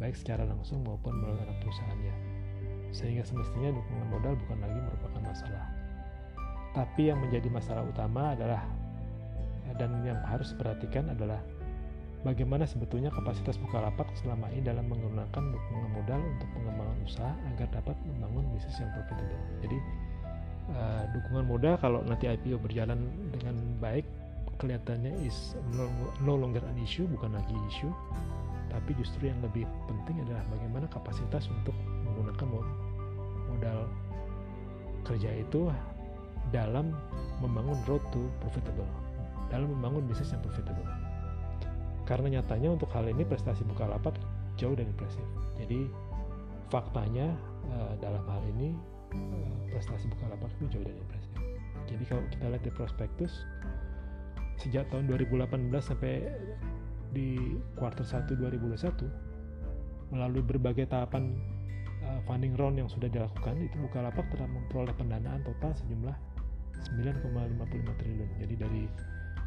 baik 0.00 0.16
secara 0.16 0.48
langsung 0.48 0.80
maupun 0.86 1.20
melalui 1.20 1.42
anak 1.44 1.60
perusahaannya. 1.60 2.14
Sehingga 2.96 3.28
semestinya 3.28 3.76
dukungan 3.76 4.08
modal 4.08 4.40
bukan 4.46 4.56
lagi 4.56 4.78
merupakan 4.80 5.20
masalah. 5.20 5.66
Tapi 6.72 7.02
yang 7.12 7.20
menjadi 7.20 7.48
masalah 7.52 7.84
utama 7.84 8.32
adalah 8.32 8.64
dan 9.76 10.00
yang 10.00 10.20
harus 10.24 10.56
diperhatikan 10.56 11.12
adalah 11.12 11.44
bagaimana 12.22 12.64
sebetulnya 12.66 13.10
kapasitas 13.10 13.58
Bukalapak 13.58 14.06
selama 14.22 14.46
ini 14.54 14.62
dalam 14.62 14.86
menggunakan 14.86 15.42
dukungan 15.42 15.90
modal 15.90 16.20
untuk 16.22 16.48
pengembangan 16.54 16.98
usaha 17.02 17.32
agar 17.54 17.68
dapat 17.74 17.96
membangun 18.06 18.46
bisnis 18.54 18.78
yang 18.78 18.90
profitable. 18.94 19.42
Jadi 19.66 19.78
uh, 20.78 21.04
dukungan 21.10 21.44
modal 21.50 21.74
kalau 21.82 22.00
nanti 22.06 22.30
IPO 22.30 22.62
berjalan 22.62 23.10
dengan 23.34 23.58
baik 23.82 24.06
kelihatannya 24.62 25.26
is 25.26 25.58
no, 25.74 25.90
no 26.22 26.38
longer 26.38 26.62
an 26.62 26.78
issue, 26.78 27.10
bukan 27.10 27.34
lagi 27.34 27.54
isu, 27.74 27.90
tapi 28.70 28.94
justru 28.94 29.26
yang 29.26 29.42
lebih 29.42 29.66
penting 29.90 30.22
adalah 30.22 30.46
bagaimana 30.54 30.86
kapasitas 30.86 31.50
untuk 31.50 31.74
menggunakan 32.06 32.46
modal 33.50 33.78
kerja 35.02 35.34
itu 35.34 35.66
dalam 36.54 36.94
membangun 37.42 37.74
road 37.90 38.02
to 38.14 38.22
profitable, 38.38 38.86
dalam 39.50 39.66
membangun 39.74 40.06
bisnis 40.06 40.30
yang 40.30 40.42
profitable 40.46 41.01
karena 42.04 42.38
nyatanya 42.38 42.74
untuk 42.74 42.90
hal 42.92 43.06
ini 43.06 43.22
prestasi 43.22 43.62
Bukalapak 43.66 44.18
jauh 44.58 44.74
dari 44.74 44.90
impresif. 44.90 45.24
Jadi 45.58 45.86
faktanya 46.68 47.34
uh, 47.70 47.94
dalam 48.02 48.24
hal 48.26 48.42
ini 48.56 48.74
uh, 49.14 49.56
prestasi 49.70 50.10
Bukalapak 50.10 50.50
itu 50.58 50.78
jauh 50.78 50.86
dari 50.86 50.98
impresif. 50.98 51.32
Jadi 51.86 52.02
kalau 52.06 52.22
kita 52.30 52.44
lihat 52.50 52.64
di 52.64 52.72
prospektus 52.72 53.32
sejak 54.60 54.86
tahun 54.94 55.10
2018 55.10 55.70
sampai 55.82 56.22
di 57.12 57.58
kuartal 57.76 58.06
1 58.06 58.30
2021 58.40 60.14
melalui 60.14 60.44
berbagai 60.44 60.88
tahapan 60.88 61.36
uh, 62.04 62.20
funding 62.28 62.56
round 62.56 62.76
yang 62.78 62.88
sudah 62.88 63.08
dilakukan 63.08 63.56
itu 63.60 63.76
Bukalapak 63.80 64.26
telah 64.32 64.48
memperoleh 64.48 64.94
pendanaan 64.96 65.40
total 65.44 65.72
sejumlah 65.76 66.16
9,55 66.98 68.00
triliun. 68.00 68.30
Jadi 68.42 68.54
dari 68.58 68.84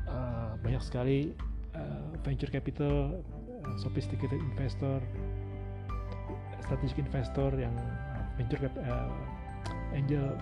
uh, 0.07 0.55
banyak 0.61 0.81
sekali 0.81 1.35
uh, 1.75 2.01
venture 2.23 2.49
capital, 2.49 3.19
uh, 3.63 3.75
sophisticated 3.77 4.39
investor, 4.39 5.03
strategic 6.63 7.05
investor 7.05 7.53
yang 7.55 7.75
venture 8.39 8.59
cap, 8.59 8.73
uh, 8.81 9.11
angel 9.93 10.33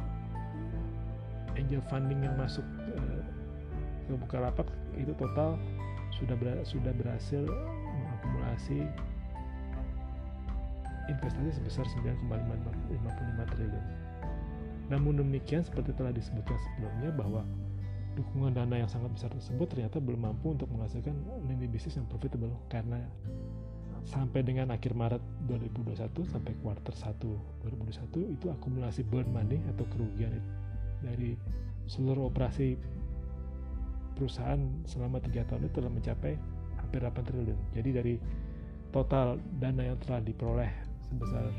angel 1.59 1.81
funding 1.91 2.23
yang 2.23 2.33
masuk 2.39 2.65
uh, 2.97 3.21
ke 4.09 4.13
Bukalapak 4.17 4.67
itu 4.95 5.13
total 5.17 5.57
sudah 6.13 6.37
ber, 6.37 6.61
sudah 6.63 6.93
berhasil 6.93 7.43
mengakumulasi 7.93 8.85
investasi 11.11 11.51
sebesar 11.59 11.85
9,55 11.99 13.53
triliun. 13.57 13.85
Namun 14.87 15.19
demikian 15.19 15.63
seperti 15.63 15.91
telah 15.95 16.15
disebutkan 16.15 16.55
sebelumnya 16.55 17.11
bahwa 17.15 17.41
dukungan 18.13 18.53
dana 18.53 18.85
yang 18.85 18.89
sangat 18.89 19.09
besar 19.13 19.29
tersebut 19.33 19.65
ternyata 19.73 19.97
belum 19.97 20.29
mampu 20.29 20.53
untuk 20.53 20.69
menghasilkan 20.69 21.17
lini 21.49 21.65
bisnis 21.65 21.97
yang 21.97 22.05
profitable 22.05 22.53
karena 22.69 23.01
sampai 24.03 24.43
dengan 24.43 24.69
akhir 24.75 24.93
Maret 24.93 25.23
2021 25.47 26.27
sampai 26.27 26.53
kuartal 26.59 26.93
1 26.93 27.23
2021 27.63 28.35
itu 28.35 28.45
akumulasi 28.51 29.01
burn 29.07 29.31
money 29.31 29.57
atau 29.73 29.87
kerugian 29.95 30.37
dari 30.99 31.39
seluruh 31.87 32.29
operasi 32.31 32.75
perusahaan 34.13 34.59
selama 34.85 35.19
tiga 35.23 35.43
tahun 35.49 35.67
itu 35.67 35.75
telah 35.81 35.91
mencapai 35.91 36.33
hampir 36.79 36.99
8 37.01 37.27
triliun. 37.27 37.59
Jadi 37.73 37.89
dari 37.89 38.15
total 38.93 39.41
dana 39.57 39.81
yang 39.81 39.97
telah 40.05 40.21
diperoleh 40.21 40.69
sebesar 41.09 41.49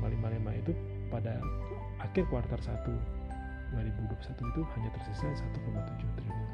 9,55 0.00 0.62
itu 0.64 0.72
pada 1.12 1.36
akhir 2.00 2.24
kuartal 2.32 2.60
1 2.60 3.17
2021 3.72 4.52
itu 4.52 4.62
hanya 4.76 4.90
tersisa 4.96 5.26
1,7 5.28 6.16
triliun. 6.16 6.48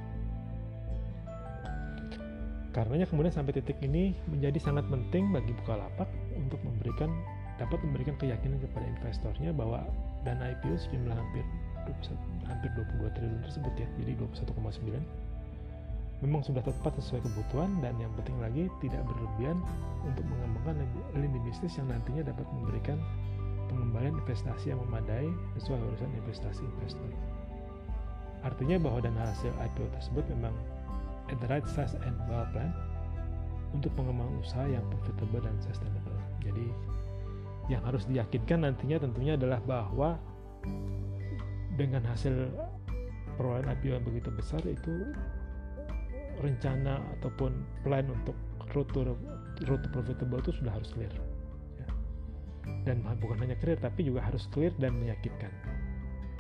Karenanya 2.75 3.07
kemudian 3.07 3.31
sampai 3.31 3.55
titik 3.55 3.79
ini 3.87 4.19
menjadi 4.27 4.59
sangat 4.59 4.91
penting 4.91 5.31
bagi 5.31 5.55
Bukalapak 5.63 6.11
untuk 6.35 6.59
memberikan 6.67 7.07
dapat 7.55 7.79
memberikan 7.87 8.19
keyakinan 8.19 8.59
kepada 8.59 8.83
investornya 8.99 9.55
bahwa 9.55 9.87
dana 10.27 10.51
IPO 10.59 10.75
sejumlah 10.75 11.15
hampir 11.15 11.47
21, 11.87 12.51
hampir 12.51 12.71
22 12.75 13.15
triliun 13.15 13.41
tersebut 13.47 13.75
ya, 13.79 13.87
jadi 14.03 14.13
21,9 14.19 15.25
memang 16.25 16.41
sudah 16.41 16.65
tepat 16.65 16.97
sesuai 17.05 17.21
kebutuhan 17.21 17.69
dan 17.85 17.93
yang 18.01 18.09
penting 18.17 18.39
lagi 18.41 18.65
tidak 18.81 19.05
berlebihan 19.05 19.61
untuk 20.09 20.25
mengembangkan 20.25 20.81
lini 21.13 21.39
bisnis 21.45 21.77
yang 21.77 21.93
nantinya 21.93 22.25
dapat 22.25 22.49
memberikan 22.57 22.97
pengembalian 23.75 24.15
investasi 24.23 24.71
yang 24.71 24.81
memadai 24.87 25.27
sesuai 25.59 25.83
urusan 25.83 26.11
investasi 26.23 26.63
investor. 26.63 27.11
Artinya 28.47 28.79
bahwa 28.79 29.03
dana 29.03 29.27
hasil 29.27 29.51
IPO 29.51 29.91
tersebut 29.99 30.25
memang 30.31 30.55
at 31.27 31.37
the 31.43 31.49
right 31.51 31.67
size 31.67 31.99
and 32.07 32.15
well 32.31 32.47
plan 32.55 32.71
untuk 33.75 33.91
pengembangan 33.99 34.39
usaha 34.39 34.67
yang 34.71 34.85
profitable 34.95 35.43
dan 35.43 35.57
sustainable. 35.59 36.15
Jadi 36.47 36.71
yang 37.67 37.83
harus 37.83 38.07
diyakinkan 38.07 38.63
nantinya 38.63 39.03
tentunya 39.03 39.35
adalah 39.35 39.59
bahwa 39.67 40.21
dengan 41.75 42.07
hasil 42.07 42.53
perolehan 43.35 43.67
IPO 43.75 43.99
yang 43.99 44.05
begitu 44.07 44.31
besar 44.31 44.63
itu 44.63 45.11
rencana 46.39 47.03
ataupun 47.19 47.51
plan 47.83 48.07
untuk 48.07 48.37
to 48.75 48.83
profitable 49.93 50.41
itu 50.43 50.51
sudah 50.51 50.73
harus 50.75 50.91
clear 50.95 51.13
dan 52.85 53.05
bukan 53.21 53.39
hanya 53.45 53.57
clear 53.61 53.77
tapi 53.81 54.09
juga 54.09 54.25
harus 54.25 54.49
clear 54.53 54.73
dan 54.81 54.97
meyakinkan 54.97 55.53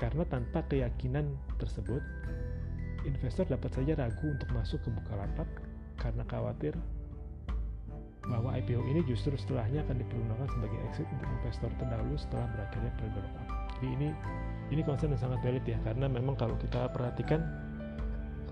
karena 0.00 0.24
tanpa 0.26 0.64
keyakinan 0.66 1.37
tersebut 1.60 2.02
investor 3.04 3.44
dapat 3.46 3.70
saja 3.72 3.92
ragu 3.94 4.26
untuk 4.26 4.48
masuk 4.52 4.80
ke 4.82 4.88
Bukalapak 4.90 5.48
karena 6.00 6.24
khawatir 6.26 6.74
bahwa 8.24 8.56
IPO 8.56 8.80
ini 8.88 9.04
justru 9.04 9.37
setelahnya 9.37 9.84
akan 9.84 10.00
dipergunakan 10.00 10.48
sebagai 10.48 10.78
exit 10.88 11.06
untuk 11.12 11.28
investor 11.28 11.70
terdahulu 11.76 12.16
setelah 12.16 12.48
berakhirnya 12.56 12.92
periode 12.96 13.20
lockup. 13.20 13.48
Jadi 13.76 13.88
ini 14.00 14.08
ini 14.72 14.80
konsep 14.80 15.06
yang 15.12 15.20
sangat 15.20 15.38
valid 15.44 15.64
ya 15.68 15.78
karena 15.84 16.06
memang 16.08 16.34
kalau 16.40 16.56
kita 16.56 16.88
perhatikan 16.96 17.44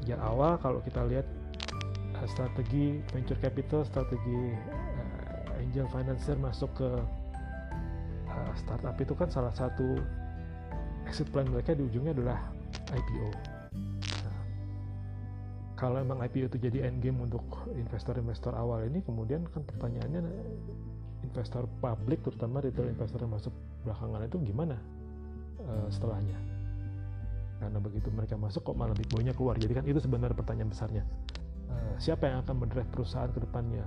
sejak 0.01 0.21
awal 0.21 0.61
kalau 0.61 0.85
kita 0.85 1.01
lihat 1.09 1.25
uh, 2.21 2.27
strategi 2.29 3.01
venture 3.17 3.41
capital, 3.41 3.81
strategi 3.89 4.53
uh, 4.53 5.61
angel 5.65 5.89
financier 5.89 6.37
masuk 6.37 6.69
ke 6.77 6.89
uh, 8.33 8.53
startup 8.57 8.97
itu 8.97 9.13
kan 9.13 9.29
salah 9.29 9.53
satu 9.53 10.01
exit 11.05 11.29
plan 11.29 11.45
mereka 11.49 11.77
di 11.77 11.85
ujungnya 11.85 12.17
adalah 12.17 12.41
IPO. 12.89 13.29
Nah, 14.25 14.41
kalau 15.77 16.01
emang 16.01 16.25
IPO 16.25 16.57
itu 16.57 16.59
jadi 16.59 16.89
end 16.89 17.05
game 17.05 17.21
untuk 17.21 17.45
investor-investor 17.77 18.57
awal 18.57 18.89
ini, 18.89 19.05
kemudian 19.05 19.45
kan 19.53 19.61
pertanyaannya 19.69 20.25
investor 21.23 21.69
publik 21.85 22.25
terutama 22.25 22.65
retail 22.65 22.89
investor 22.89 23.21
yang 23.23 23.33
masuk 23.33 23.55
belakangan 23.85 24.25
itu 24.27 24.37
gimana 24.43 24.77
uh, 25.69 25.89
setelahnya? 25.93 26.39
Karena 27.61 27.79
begitu 27.79 28.09
mereka 28.11 28.35
masuk 28.35 28.67
kok 28.67 28.75
malah 28.75 28.97
banyak 28.97 29.37
keluar. 29.39 29.55
Jadi 29.55 29.73
kan 29.77 29.85
itu 29.87 30.03
sebenarnya 30.03 30.35
pertanyaan 30.35 30.71
besarnya. 30.73 31.05
Uh, 31.71 31.95
siapa 32.01 32.27
yang 32.27 32.43
akan 32.43 32.67
mendrive 32.67 32.89
perusahaan 32.91 33.31
ke 33.31 33.39
depannya? 33.39 33.87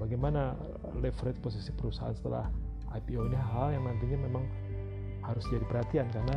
Bagaimana 0.00 0.56
leverage 0.96 1.44
posisi 1.44 1.68
perusahaan 1.76 2.16
setelah 2.16 2.48
IPO 2.90 3.30
ini 3.30 3.38
hal 3.38 3.74
yang 3.74 3.84
nantinya 3.86 4.18
memang 4.26 4.44
harus 5.22 5.44
jadi 5.52 5.62
perhatian 5.70 6.10
karena 6.10 6.36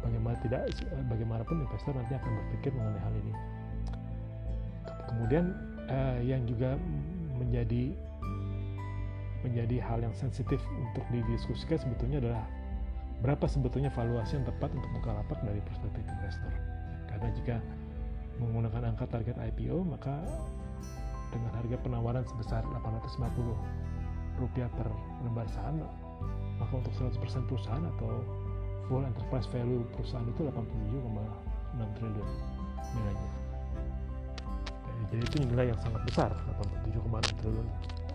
bagaimana 0.00 0.36
tidak 0.40 0.60
bagaimanapun 1.10 1.62
investor 1.68 1.92
nanti 1.94 2.12
akan 2.16 2.30
berpikir 2.42 2.70
mengenai 2.74 3.02
hal 3.02 3.14
ini. 3.14 3.32
Kemudian 5.12 5.44
eh, 5.92 6.18
yang 6.24 6.42
juga 6.48 6.80
menjadi 7.36 7.92
menjadi 9.42 9.76
hal 9.82 9.98
yang 10.06 10.14
sensitif 10.14 10.62
untuk 10.78 11.02
didiskusikan 11.10 11.74
sebetulnya 11.74 12.22
adalah 12.22 12.46
berapa 13.22 13.46
sebetulnya 13.46 13.90
valuasi 13.90 14.38
yang 14.38 14.46
tepat 14.46 14.70
untuk 14.74 14.90
Bukalapak 14.98 15.38
dari 15.42 15.58
perspektif 15.66 16.02
investor. 16.06 16.52
Karena 17.10 17.28
jika 17.34 17.56
menggunakan 18.38 18.94
angka 18.94 19.06
target 19.10 19.36
IPO 19.38 19.82
maka 19.86 20.18
dengan 21.30 21.52
harga 21.58 21.76
penawaran 21.80 22.24
sebesar 22.26 22.62
850 22.70 23.91
rupiah 24.40 24.68
per 24.72 24.88
lembar 25.24 25.46
saham 25.52 25.82
maka 26.60 26.72
untuk 26.78 26.94
100% 26.94 27.48
perusahaan 27.50 27.84
atau 27.96 28.10
full 28.86 29.02
enterprise 29.02 29.46
value 29.50 29.82
perusahaan 29.94 30.26
itu 30.26 30.46
87,6 30.46 31.96
triliun 31.98 32.30
nilainya. 32.92 33.30
Jadi 35.12 35.22
itu 35.28 35.36
nilai 35.44 35.66
yang 35.74 35.80
sangat 35.82 36.02
besar 36.06 36.30
87,6 36.86 37.40
triliun. 37.42 37.68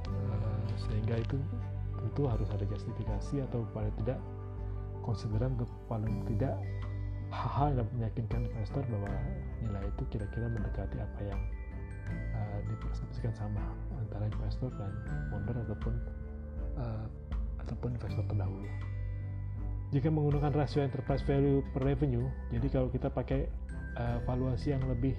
Uh, 0.07 0.63
sehingga 0.87 1.19
itu 1.19 1.35
tentu 1.99 2.23
harus 2.31 2.47
ada 2.55 2.63
justifikasi 2.63 3.43
atau 3.51 3.67
paling 3.75 3.91
tidak 4.03 4.19
konsideran 5.03 5.55
untuk 5.59 5.71
paling 5.91 6.23
tidak 6.31 6.55
hal-hal 7.27 7.83
yang 7.83 7.89
meyakinkan 7.99 8.47
investor 8.47 8.83
bahwa 8.87 9.11
nilai 9.59 9.83
itu 9.83 10.03
kira-kira 10.07 10.47
mendekati 10.47 10.97
apa 10.99 11.19
yang 11.27 11.41
uh, 12.35 12.59
dipersepsikan 12.67 13.33
sama 13.35 13.61
antara 13.97 14.27
investor 14.27 14.71
dan 14.75 14.91
founder 15.29 15.55
ataupun 15.67 15.93
uh, 16.79 17.05
ataupun 17.63 17.95
investor 17.95 18.23
terdahulu. 18.27 18.69
Jika 19.95 20.11
menggunakan 20.11 20.51
rasio 20.51 20.83
enterprise 20.83 21.23
value 21.23 21.63
per 21.71 21.83
revenue, 21.83 22.27
jadi 22.51 22.67
kalau 22.67 22.91
kita 22.91 23.07
pakai 23.07 23.47
uh, 23.95 24.19
valuasi 24.27 24.75
yang 24.75 24.83
lebih 24.83 25.15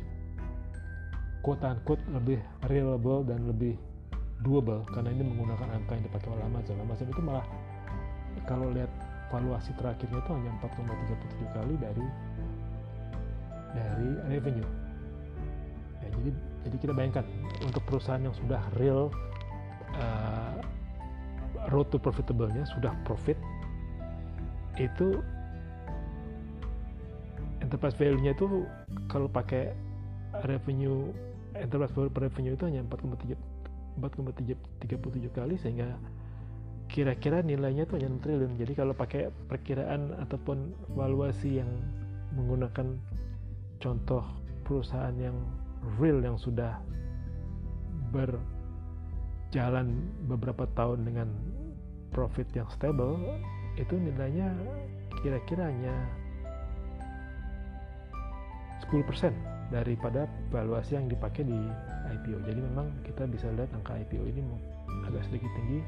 quote 1.40 1.64
unquote 1.64 2.02
lebih 2.12 2.36
reliable 2.68 3.24
dan 3.24 3.48
lebih 3.48 3.80
doable 4.44 4.84
karena 4.94 5.10
ini 5.10 5.24
menggunakan 5.24 5.66
angka 5.72 5.92
yang 5.98 6.04
dipakai 6.04 6.28
oleh 6.30 6.44
Amazon. 6.46 6.76
Amazon 6.84 7.08
itu 7.10 7.22
malah 7.24 7.46
kalau 8.46 8.70
lihat 8.70 8.90
valuasi 9.28 9.72
terakhirnya 9.76 10.18
itu 10.20 10.30
hanya 10.32 10.50
4,37 10.62 11.56
kali 11.56 11.74
dari 11.80 12.06
dari 13.76 14.10
revenue. 14.30 14.68
Ya, 16.00 16.08
jadi 16.12 16.30
jadi 16.66 16.76
kita 16.78 16.92
bayangkan 16.94 17.26
untuk 17.62 17.82
perusahaan 17.86 18.22
yang 18.22 18.34
sudah 18.34 18.62
real 18.80 19.12
uh, 19.94 20.58
road 21.70 21.90
to 21.92 21.98
profitable-nya 22.00 22.64
sudah 22.72 22.94
profit 23.04 23.36
itu 24.78 25.18
enterprise 27.60 27.98
value-nya 27.98 28.32
itu 28.32 28.64
kalau 29.10 29.26
pakai 29.26 29.74
revenue 30.46 31.10
enterprise 31.58 31.90
value 31.92 32.12
per 32.12 32.30
revenue 32.30 32.54
itu 32.54 32.64
hanya 32.64 32.86
4,3 32.86 33.58
4,37 33.98 35.34
kali 35.34 35.58
sehingga 35.58 35.98
kira-kira 36.88 37.44
nilainya 37.44 37.84
itu 37.84 37.98
hanya 38.00 38.08
6 38.16 38.24
triliun. 38.24 38.52
Jadi 38.56 38.72
kalau 38.72 38.94
pakai 38.96 39.28
perkiraan 39.50 40.16
ataupun 40.24 40.72
valuasi 40.94 41.60
yang 41.60 41.68
menggunakan 42.32 42.96
contoh 43.82 44.24
perusahaan 44.64 45.14
yang 45.18 45.36
real 45.98 46.20
yang 46.22 46.36
sudah 46.38 46.80
berjalan 48.10 50.02
beberapa 50.26 50.64
tahun 50.74 51.04
dengan 51.04 51.28
profit 52.12 52.48
yang 52.56 52.66
stable 52.72 53.20
itu 53.76 53.94
nilainya 53.94 54.50
kira-kira 55.22 55.70
hanya 55.70 55.94
10% 58.88 59.04
daripada 59.68 60.24
valuasi 60.48 60.96
yang 60.96 61.12
dipakai 61.12 61.44
di 61.44 61.58
IPO. 62.08 62.40
Jadi 62.48 62.60
memang 62.64 62.88
kita 63.04 63.28
bisa 63.28 63.52
lihat 63.52 63.68
angka 63.76 64.00
IPO 64.00 64.24
ini 64.32 64.40
agak 65.04 65.28
sedikit 65.28 65.52
tinggi 65.52 65.84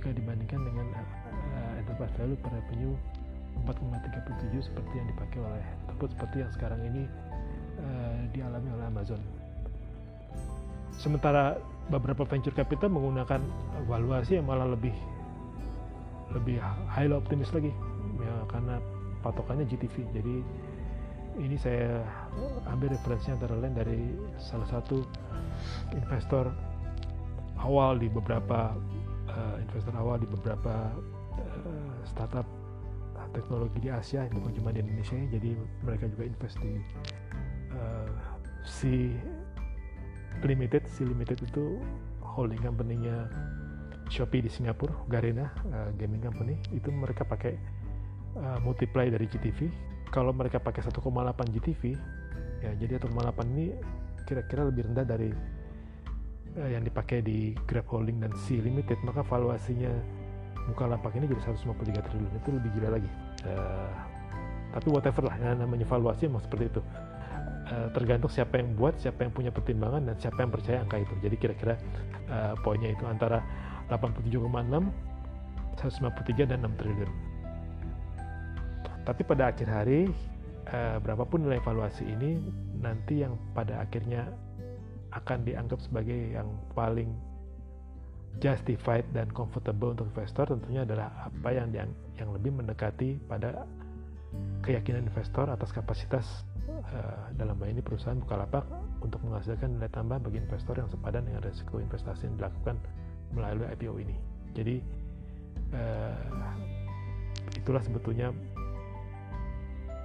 jika 0.00 0.16
dibandingkan 0.16 0.60
dengan 0.64 0.86
uh, 0.96 1.72
enterprise 1.78 2.14
value 2.16 2.38
per 2.40 2.50
revenue 2.50 2.96
4,37 3.68 4.64
seperti 4.64 4.92
yang 4.96 5.08
dipakai 5.12 5.38
oleh 5.44 5.64
ataupun 5.86 6.08
seperti 6.16 6.36
yang 6.40 6.50
sekarang 6.56 6.80
ini 6.88 7.04
uh, 7.82 8.18
dialami 8.30 8.68
oleh 8.72 8.86
Amazon. 8.88 9.20
Sementara 10.96 11.58
beberapa 11.90 12.22
venture 12.22 12.54
capital 12.54 12.94
menggunakan 12.94 13.42
valuasi 13.90 14.38
yang 14.38 14.46
malah 14.46 14.70
lebih 14.70 14.94
lebih 16.32 16.56
highly 16.88 17.12
optimis 17.12 17.52
lagi 17.52 17.74
ya 18.22 18.34
karena 18.48 18.78
patokannya 19.20 19.68
GTV. 19.68 20.06
Jadi 20.14 20.36
ini 21.40 21.56
saya 21.56 22.04
ambil 22.68 22.92
referensinya 22.92 23.40
antara 23.40 23.56
lain 23.56 23.74
dari 23.74 24.00
salah 24.36 24.68
satu 24.68 25.00
investor 25.96 26.52
awal 27.62 27.96
di 27.96 28.08
beberapa 28.12 28.76
uh, 29.32 29.56
investor 29.60 29.94
awal 29.96 30.20
di 30.20 30.28
beberapa 30.28 30.92
uh, 31.40 31.94
startup 32.04 32.44
teknologi 33.32 33.80
di 33.80 33.88
Asia 33.88 34.28
bukan 34.28 34.52
cuma 34.52 34.70
di 34.76 34.84
Indonesia 34.84 35.16
jadi 35.16 35.56
mereka 35.88 36.04
juga 36.12 36.28
invest 36.28 36.56
di 36.60 36.76
C 38.66 39.12
Limited 40.42 40.86
C 40.90 41.06
Limited 41.06 41.38
itu 41.42 41.78
holding 42.22 42.58
company-nya 42.62 43.30
Shopee 44.10 44.44
di 44.44 44.50
Singapura 44.50 44.92
Garena 45.08 45.48
uh, 45.72 45.90
gaming 45.96 46.20
company 46.20 46.58
itu 46.74 46.90
mereka 46.92 47.24
pakai 47.24 47.54
uh, 48.36 48.58
multiply 48.60 49.08
dari 49.08 49.24
GTV 49.24 49.70
kalau 50.12 50.34
mereka 50.34 50.60
pakai 50.60 50.84
1,8 50.84 51.00
GTV 51.56 51.82
ya 52.62 52.72
jadi 52.76 53.00
1,8 53.00 53.10
ini 53.56 53.72
kira-kira 54.24 54.68
lebih 54.68 54.88
rendah 54.90 55.06
dari 55.06 55.30
uh, 56.58 56.70
yang 56.70 56.84
dipakai 56.84 57.24
di 57.24 57.56
Grab 57.68 57.88
Holding 57.88 58.22
dan 58.22 58.32
C 58.46 58.60
Limited. 58.60 59.00
Maka 59.04 59.24
valuasinya 59.24 59.92
lapak 60.72 61.18
ini 61.18 61.26
jadi 61.26 61.42
153 61.52 62.06
triliun. 62.06 62.32
Itu 62.38 62.50
lebih 62.54 62.70
gila 62.78 62.98
lagi. 62.98 63.10
Uh, 63.42 63.92
tapi 64.72 64.88
whatever 64.88 65.28
lah 65.28 65.36
ya, 65.36 65.52
namanya 65.52 65.84
valuasi 65.84 66.32
emang 66.32 66.40
seperti 66.40 66.72
itu 66.72 66.80
uh, 67.68 67.88
tergantung 67.94 68.30
siapa 68.32 68.58
yang 68.58 68.74
buat 68.74 68.98
siapa 68.98 69.26
yang 69.26 69.32
punya 69.34 69.50
pertimbangan 69.54 70.02
dan 70.08 70.16
siapa 70.18 70.42
yang 70.42 70.50
percaya 70.50 70.78
angka 70.82 70.98
itu. 71.02 71.14
Jadi 71.22 71.36
kira-kira 71.38 71.74
uh, 72.30 72.54
poinnya 72.62 72.90
itu 72.90 73.04
antara 73.06 73.42
87,6 73.90 74.32
153 75.76 76.50
dan 76.50 76.64
6 76.64 76.80
triliun. 76.80 77.12
Tapi 79.02 79.22
pada 79.26 79.50
akhir 79.50 79.66
hari 79.66 80.06
eh, 80.70 80.96
berapapun 81.02 81.42
nilai 81.42 81.58
valuasi 81.58 82.06
ini 82.06 82.38
nanti 82.78 83.26
yang 83.26 83.34
pada 83.50 83.82
akhirnya 83.82 84.30
akan 85.10 85.42
dianggap 85.42 85.82
sebagai 85.82 86.38
yang 86.38 86.48
paling 86.72 87.10
justified 88.40 89.04
dan 89.12 89.28
comfortable 89.34 89.92
untuk 89.92 90.08
investor 90.08 90.48
tentunya 90.48 90.88
adalah 90.88 91.28
apa 91.28 91.50
yang, 91.52 91.68
yang 92.16 92.30
lebih 92.32 92.54
mendekati 92.54 93.20
pada 93.28 93.68
keyakinan 94.64 95.04
investor 95.04 95.52
atas 95.52 95.68
kapasitas 95.68 96.24
uh, 96.68 97.30
dalam 97.34 97.58
hal 97.58 97.68
ini 97.70 97.82
perusahaan 97.82 98.18
Bukalapak 98.18 98.64
untuk 99.02 99.18
menghasilkan 99.26 99.78
nilai 99.78 99.90
tambah 99.90 100.18
bagi 100.22 100.38
investor 100.38 100.78
yang 100.78 100.88
sepadan 100.90 101.26
dengan 101.26 101.42
risiko 101.42 101.82
investasi 101.82 102.30
yang 102.30 102.36
dilakukan 102.38 102.76
melalui 103.34 103.66
IPO 103.74 103.94
ini. 103.98 104.16
Jadi 104.52 104.76
uh, 105.74 106.52
itulah 107.56 107.82
sebetulnya 107.82 108.30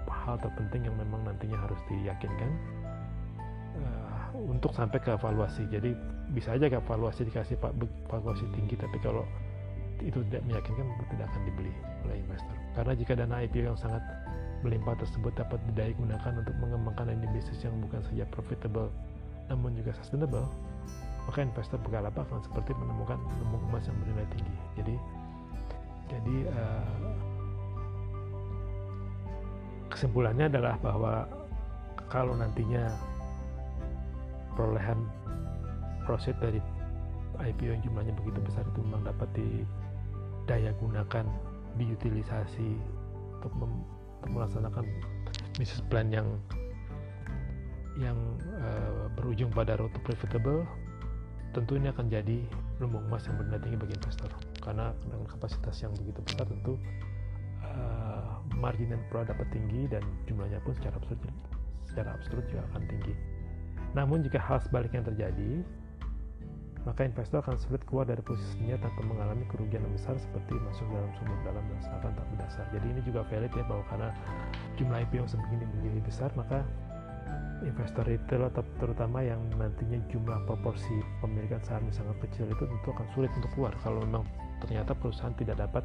hal 0.07 0.35
terpenting 0.43 0.83
yang 0.83 0.95
memang 0.99 1.23
nantinya 1.23 1.55
harus 1.55 1.79
diyakinkan 1.87 2.51
uh, 3.79 4.27
untuk 4.35 4.75
sampai 4.75 4.99
ke 4.99 5.15
evaluasi. 5.15 5.63
Jadi 5.71 5.95
bisa 6.35 6.55
aja 6.55 6.67
ke 6.67 6.77
evaluasi 6.79 7.27
dikasih 7.31 7.55
pak 7.59 7.71
evaluasi 8.11 8.43
tinggi, 8.51 8.75
tapi 8.75 8.99
kalau 8.99 9.23
itu 10.03 10.21
tidak 10.29 10.43
meyakinkan 10.45 10.85
tidak 11.09 11.25
akan 11.31 11.41
dibeli 11.47 11.73
oleh 12.05 12.15
investor. 12.21 12.55
Karena 12.75 12.93
jika 12.93 13.13
dana 13.17 13.35
IPO 13.47 13.73
yang 13.73 13.79
sangat 13.79 14.03
melimpah 14.65 14.97
tersebut 14.97 15.33
dapat 15.37 15.61
didaya 15.71 15.93
gunakan 15.93 16.33
untuk 16.41 16.55
mengembangkan 16.57 17.13
ini 17.13 17.27
bisnis 17.35 17.61
yang 17.61 17.77
bukan 17.83 18.01
saja 18.09 18.25
profitable 18.33 18.89
namun 19.47 19.71
juga 19.79 19.95
sustainable, 19.95 20.47
maka 21.23 21.39
investor 21.43 21.79
Bukalapak 21.79 22.27
akan 22.27 22.43
seperti 22.43 22.75
menemukan 22.75 23.15
lumbung 23.39 23.63
emas 23.71 23.87
yang 23.87 23.95
bernilai 24.03 24.27
tinggi. 24.35 24.55
Jadi 24.75 24.95
jadi 26.07 26.35
uh, 26.51 27.11
kesimpulannya 29.91 30.47
adalah 30.51 30.75
bahwa 30.79 31.27
kalau 32.07 32.35
nantinya 32.35 32.91
perolehan 34.55 35.03
proset 36.07 36.35
dari 36.39 36.63
IPO 37.37 37.75
yang 37.77 37.81
jumlahnya 37.83 38.13
begitu 38.17 38.39
besar 38.41 38.63
itu 38.63 38.79
memang 38.81 39.03
dapat 39.05 39.29
didaya 39.35 40.71
gunakan, 40.79 41.25
diutilisasi 41.75 42.69
untuk 43.37 43.53
melaksanakan 44.25 44.85
bisnis 45.57 45.81
plan 45.93 46.09
yang 46.09 46.27
yang 47.97 48.17
uh, 48.61 49.09
berujung 49.17 49.49
pada 49.53 49.77
road 49.77 49.89
to 49.93 50.01
profitable 50.05 50.65
tentu 51.53 51.77
ini 51.77 51.89
akan 51.89 52.09
jadi 52.09 52.45
lumbung 52.77 53.05
emas 53.09 53.25
yang 53.25 53.41
bernilai 53.41 53.61
tinggi 53.65 53.77
bagi 53.77 53.95
investor 53.97 54.31
karena 54.61 54.93
dengan 55.01 55.25
kapasitas 55.25 55.81
yang 55.81 55.93
begitu 55.97 56.21
besar 56.21 56.45
tentu 56.45 56.77
margin 58.57 58.89
yang 58.89 59.03
perlu 59.13 59.23
dapat 59.29 59.47
tinggi 59.53 59.85
dan 59.87 60.01
jumlahnya 60.25 60.59
pun 60.65 60.73
secara 60.73 60.97
absolut 60.97 61.21
secara 61.87 62.09
absolut 62.17 62.45
juga 62.49 62.65
akan 62.73 62.81
tinggi. 62.89 63.13
Namun 63.93 64.25
jika 64.25 64.41
hal 64.41 64.59
sebaliknya 64.59 65.05
terjadi, 65.05 65.63
maka 66.87 67.03
investor 67.03 67.43
akan 67.43 67.59
sulit 67.59 67.83
keluar 67.83 68.07
dari 68.07 68.23
posisinya 68.23 68.79
tanpa 68.79 69.03
mengalami 69.03 69.43
kerugian 69.51 69.83
yang 69.83 69.91
besar 69.91 70.15
seperti 70.15 70.55
masuk 70.55 70.87
dalam 70.87 71.11
sumur 71.19 71.35
dalam 71.43 71.63
dan 71.67 72.15
tak 72.15 72.27
berdasar. 72.31 72.65
Jadi 72.71 72.87
ini 72.95 73.01
juga 73.03 73.27
valid 73.27 73.51
ya 73.51 73.63
bahwa 73.67 73.83
karena 73.91 74.09
jumlah 74.79 74.97
IPO 75.03 75.27
sebegini 75.27 75.67
begini 75.67 75.99
besar 75.99 76.31
maka 76.39 76.63
investor 77.67 78.07
retail 78.07 78.47
atau 78.47 78.63
terutama 78.79 79.19
yang 79.19 79.41
nantinya 79.59 79.99
jumlah 80.07 80.39
proporsi 80.47 81.03
pemilikan 81.19 81.59
saham 81.65 81.89
sangat 81.91 82.15
kecil 82.29 82.47
itu 82.47 82.63
tentu 82.63 82.87
akan 82.95 83.07
sulit 83.11 83.31
untuk 83.35 83.51
keluar 83.57 83.73
kalau 83.83 83.99
memang 84.05 84.23
ternyata 84.63 84.93
perusahaan 84.93 85.33
tidak 85.35 85.57
dapat 85.59 85.83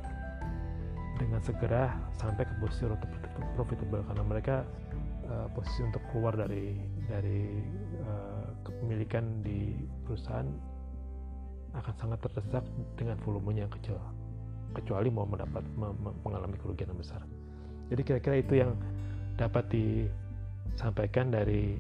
dengan 1.16 1.40
segera 1.40 1.96
sampai 2.16 2.44
ke 2.44 2.54
posisi 2.60 2.84
profitable 3.56 4.04
karena 4.04 4.24
mereka 4.24 4.56
uh, 5.28 5.48
posisi 5.56 5.80
untuk 5.86 6.02
keluar 6.12 6.36
dari 6.36 6.76
dari 7.08 7.62
uh, 8.04 8.46
kepemilikan 8.64 9.40
di 9.40 9.76
perusahaan 10.04 10.48
akan 11.72 11.94
sangat 11.96 12.18
terdesak 12.20 12.64
dengan 13.00 13.16
volumenya 13.24 13.64
yang 13.64 13.74
kecil 13.80 13.96
kecuali 14.72 15.08
mau 15.12 15.28
mendapat 15.28 15.64
mengalami 16.24 16.56
kerugian 16.61 16.92
yang 16.92 17.00
besar. 17.00 17.20
Jadi 17.92 18.02
kira-kira 18.08 18.37
itu 18.40 18.54
yang 18.64 18.72
dapat 19.37 19.68
disampaikan 19.68 21.28
dari 21.28 21.76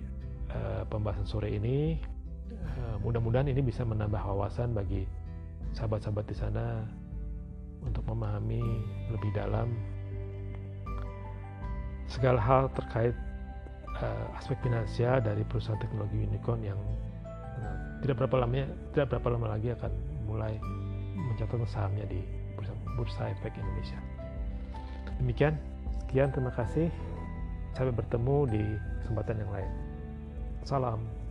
uh, 0.52 0.84
pembahasan 0.88 1.24
sore 1.24 1.56
ini. 1.56 1.96
Uh, 2.52 2.96
mudah-mudahan 3.00 3.48
ini 3.48 3.64
bisa 3.64 3.80
menambah 3.80 4.20
wawasan 4.20 4.76
bagi 4.76 5.08
sahabat-sahabat 5.72 6.24
di 6.28 6.36
sana 6.36 6.84
untuk 7.80 8.04
memahami 8.04 8.60
lebih 9.08 9.32
dalam 9.32 9.72
segala 12.12 12.36
hal 12.36 12.68
terkait 12.76 13.16
uh, 14.04 14.36
aspek 14.36 14.60
finansial 14.60 15.24
dari 15.24 15.40
perusahaan 15.48 15.80
teknologi 15.80 16.28
unicorn 16.28 16.60
yang 16.60 16.80
tidak 18.02 18.16
berapa 18.24 18.44
lamanya 18.44 18.66
tidak 18.92 19.06
berapa 19.14 19.28
lama 19.38 19.46
lagi 19.56 19.68
akan 19.74 19.92
mulai 20.26 20.54
mencatatkan 21.16 21.68
sahamnya 21.68 22.04
di 22.08 22.20
bursa, 22.58 22.72
bursa 22.98 23.22
efek 23.30 23.54
Indonesia. 23.56 23.98
Demikian, 25.22 25.54
sekian 26.02 26.34
terima 26.34 26.52
kasih. 26.52 26.90
Sampai 27.72 27.94
bertemu 27.96 28.36
di 28.52 28.62
kesempatan 29.00 29.36
yang 29.40 29.50
lain. 29.54 29.70
Salam. 30.68 31.21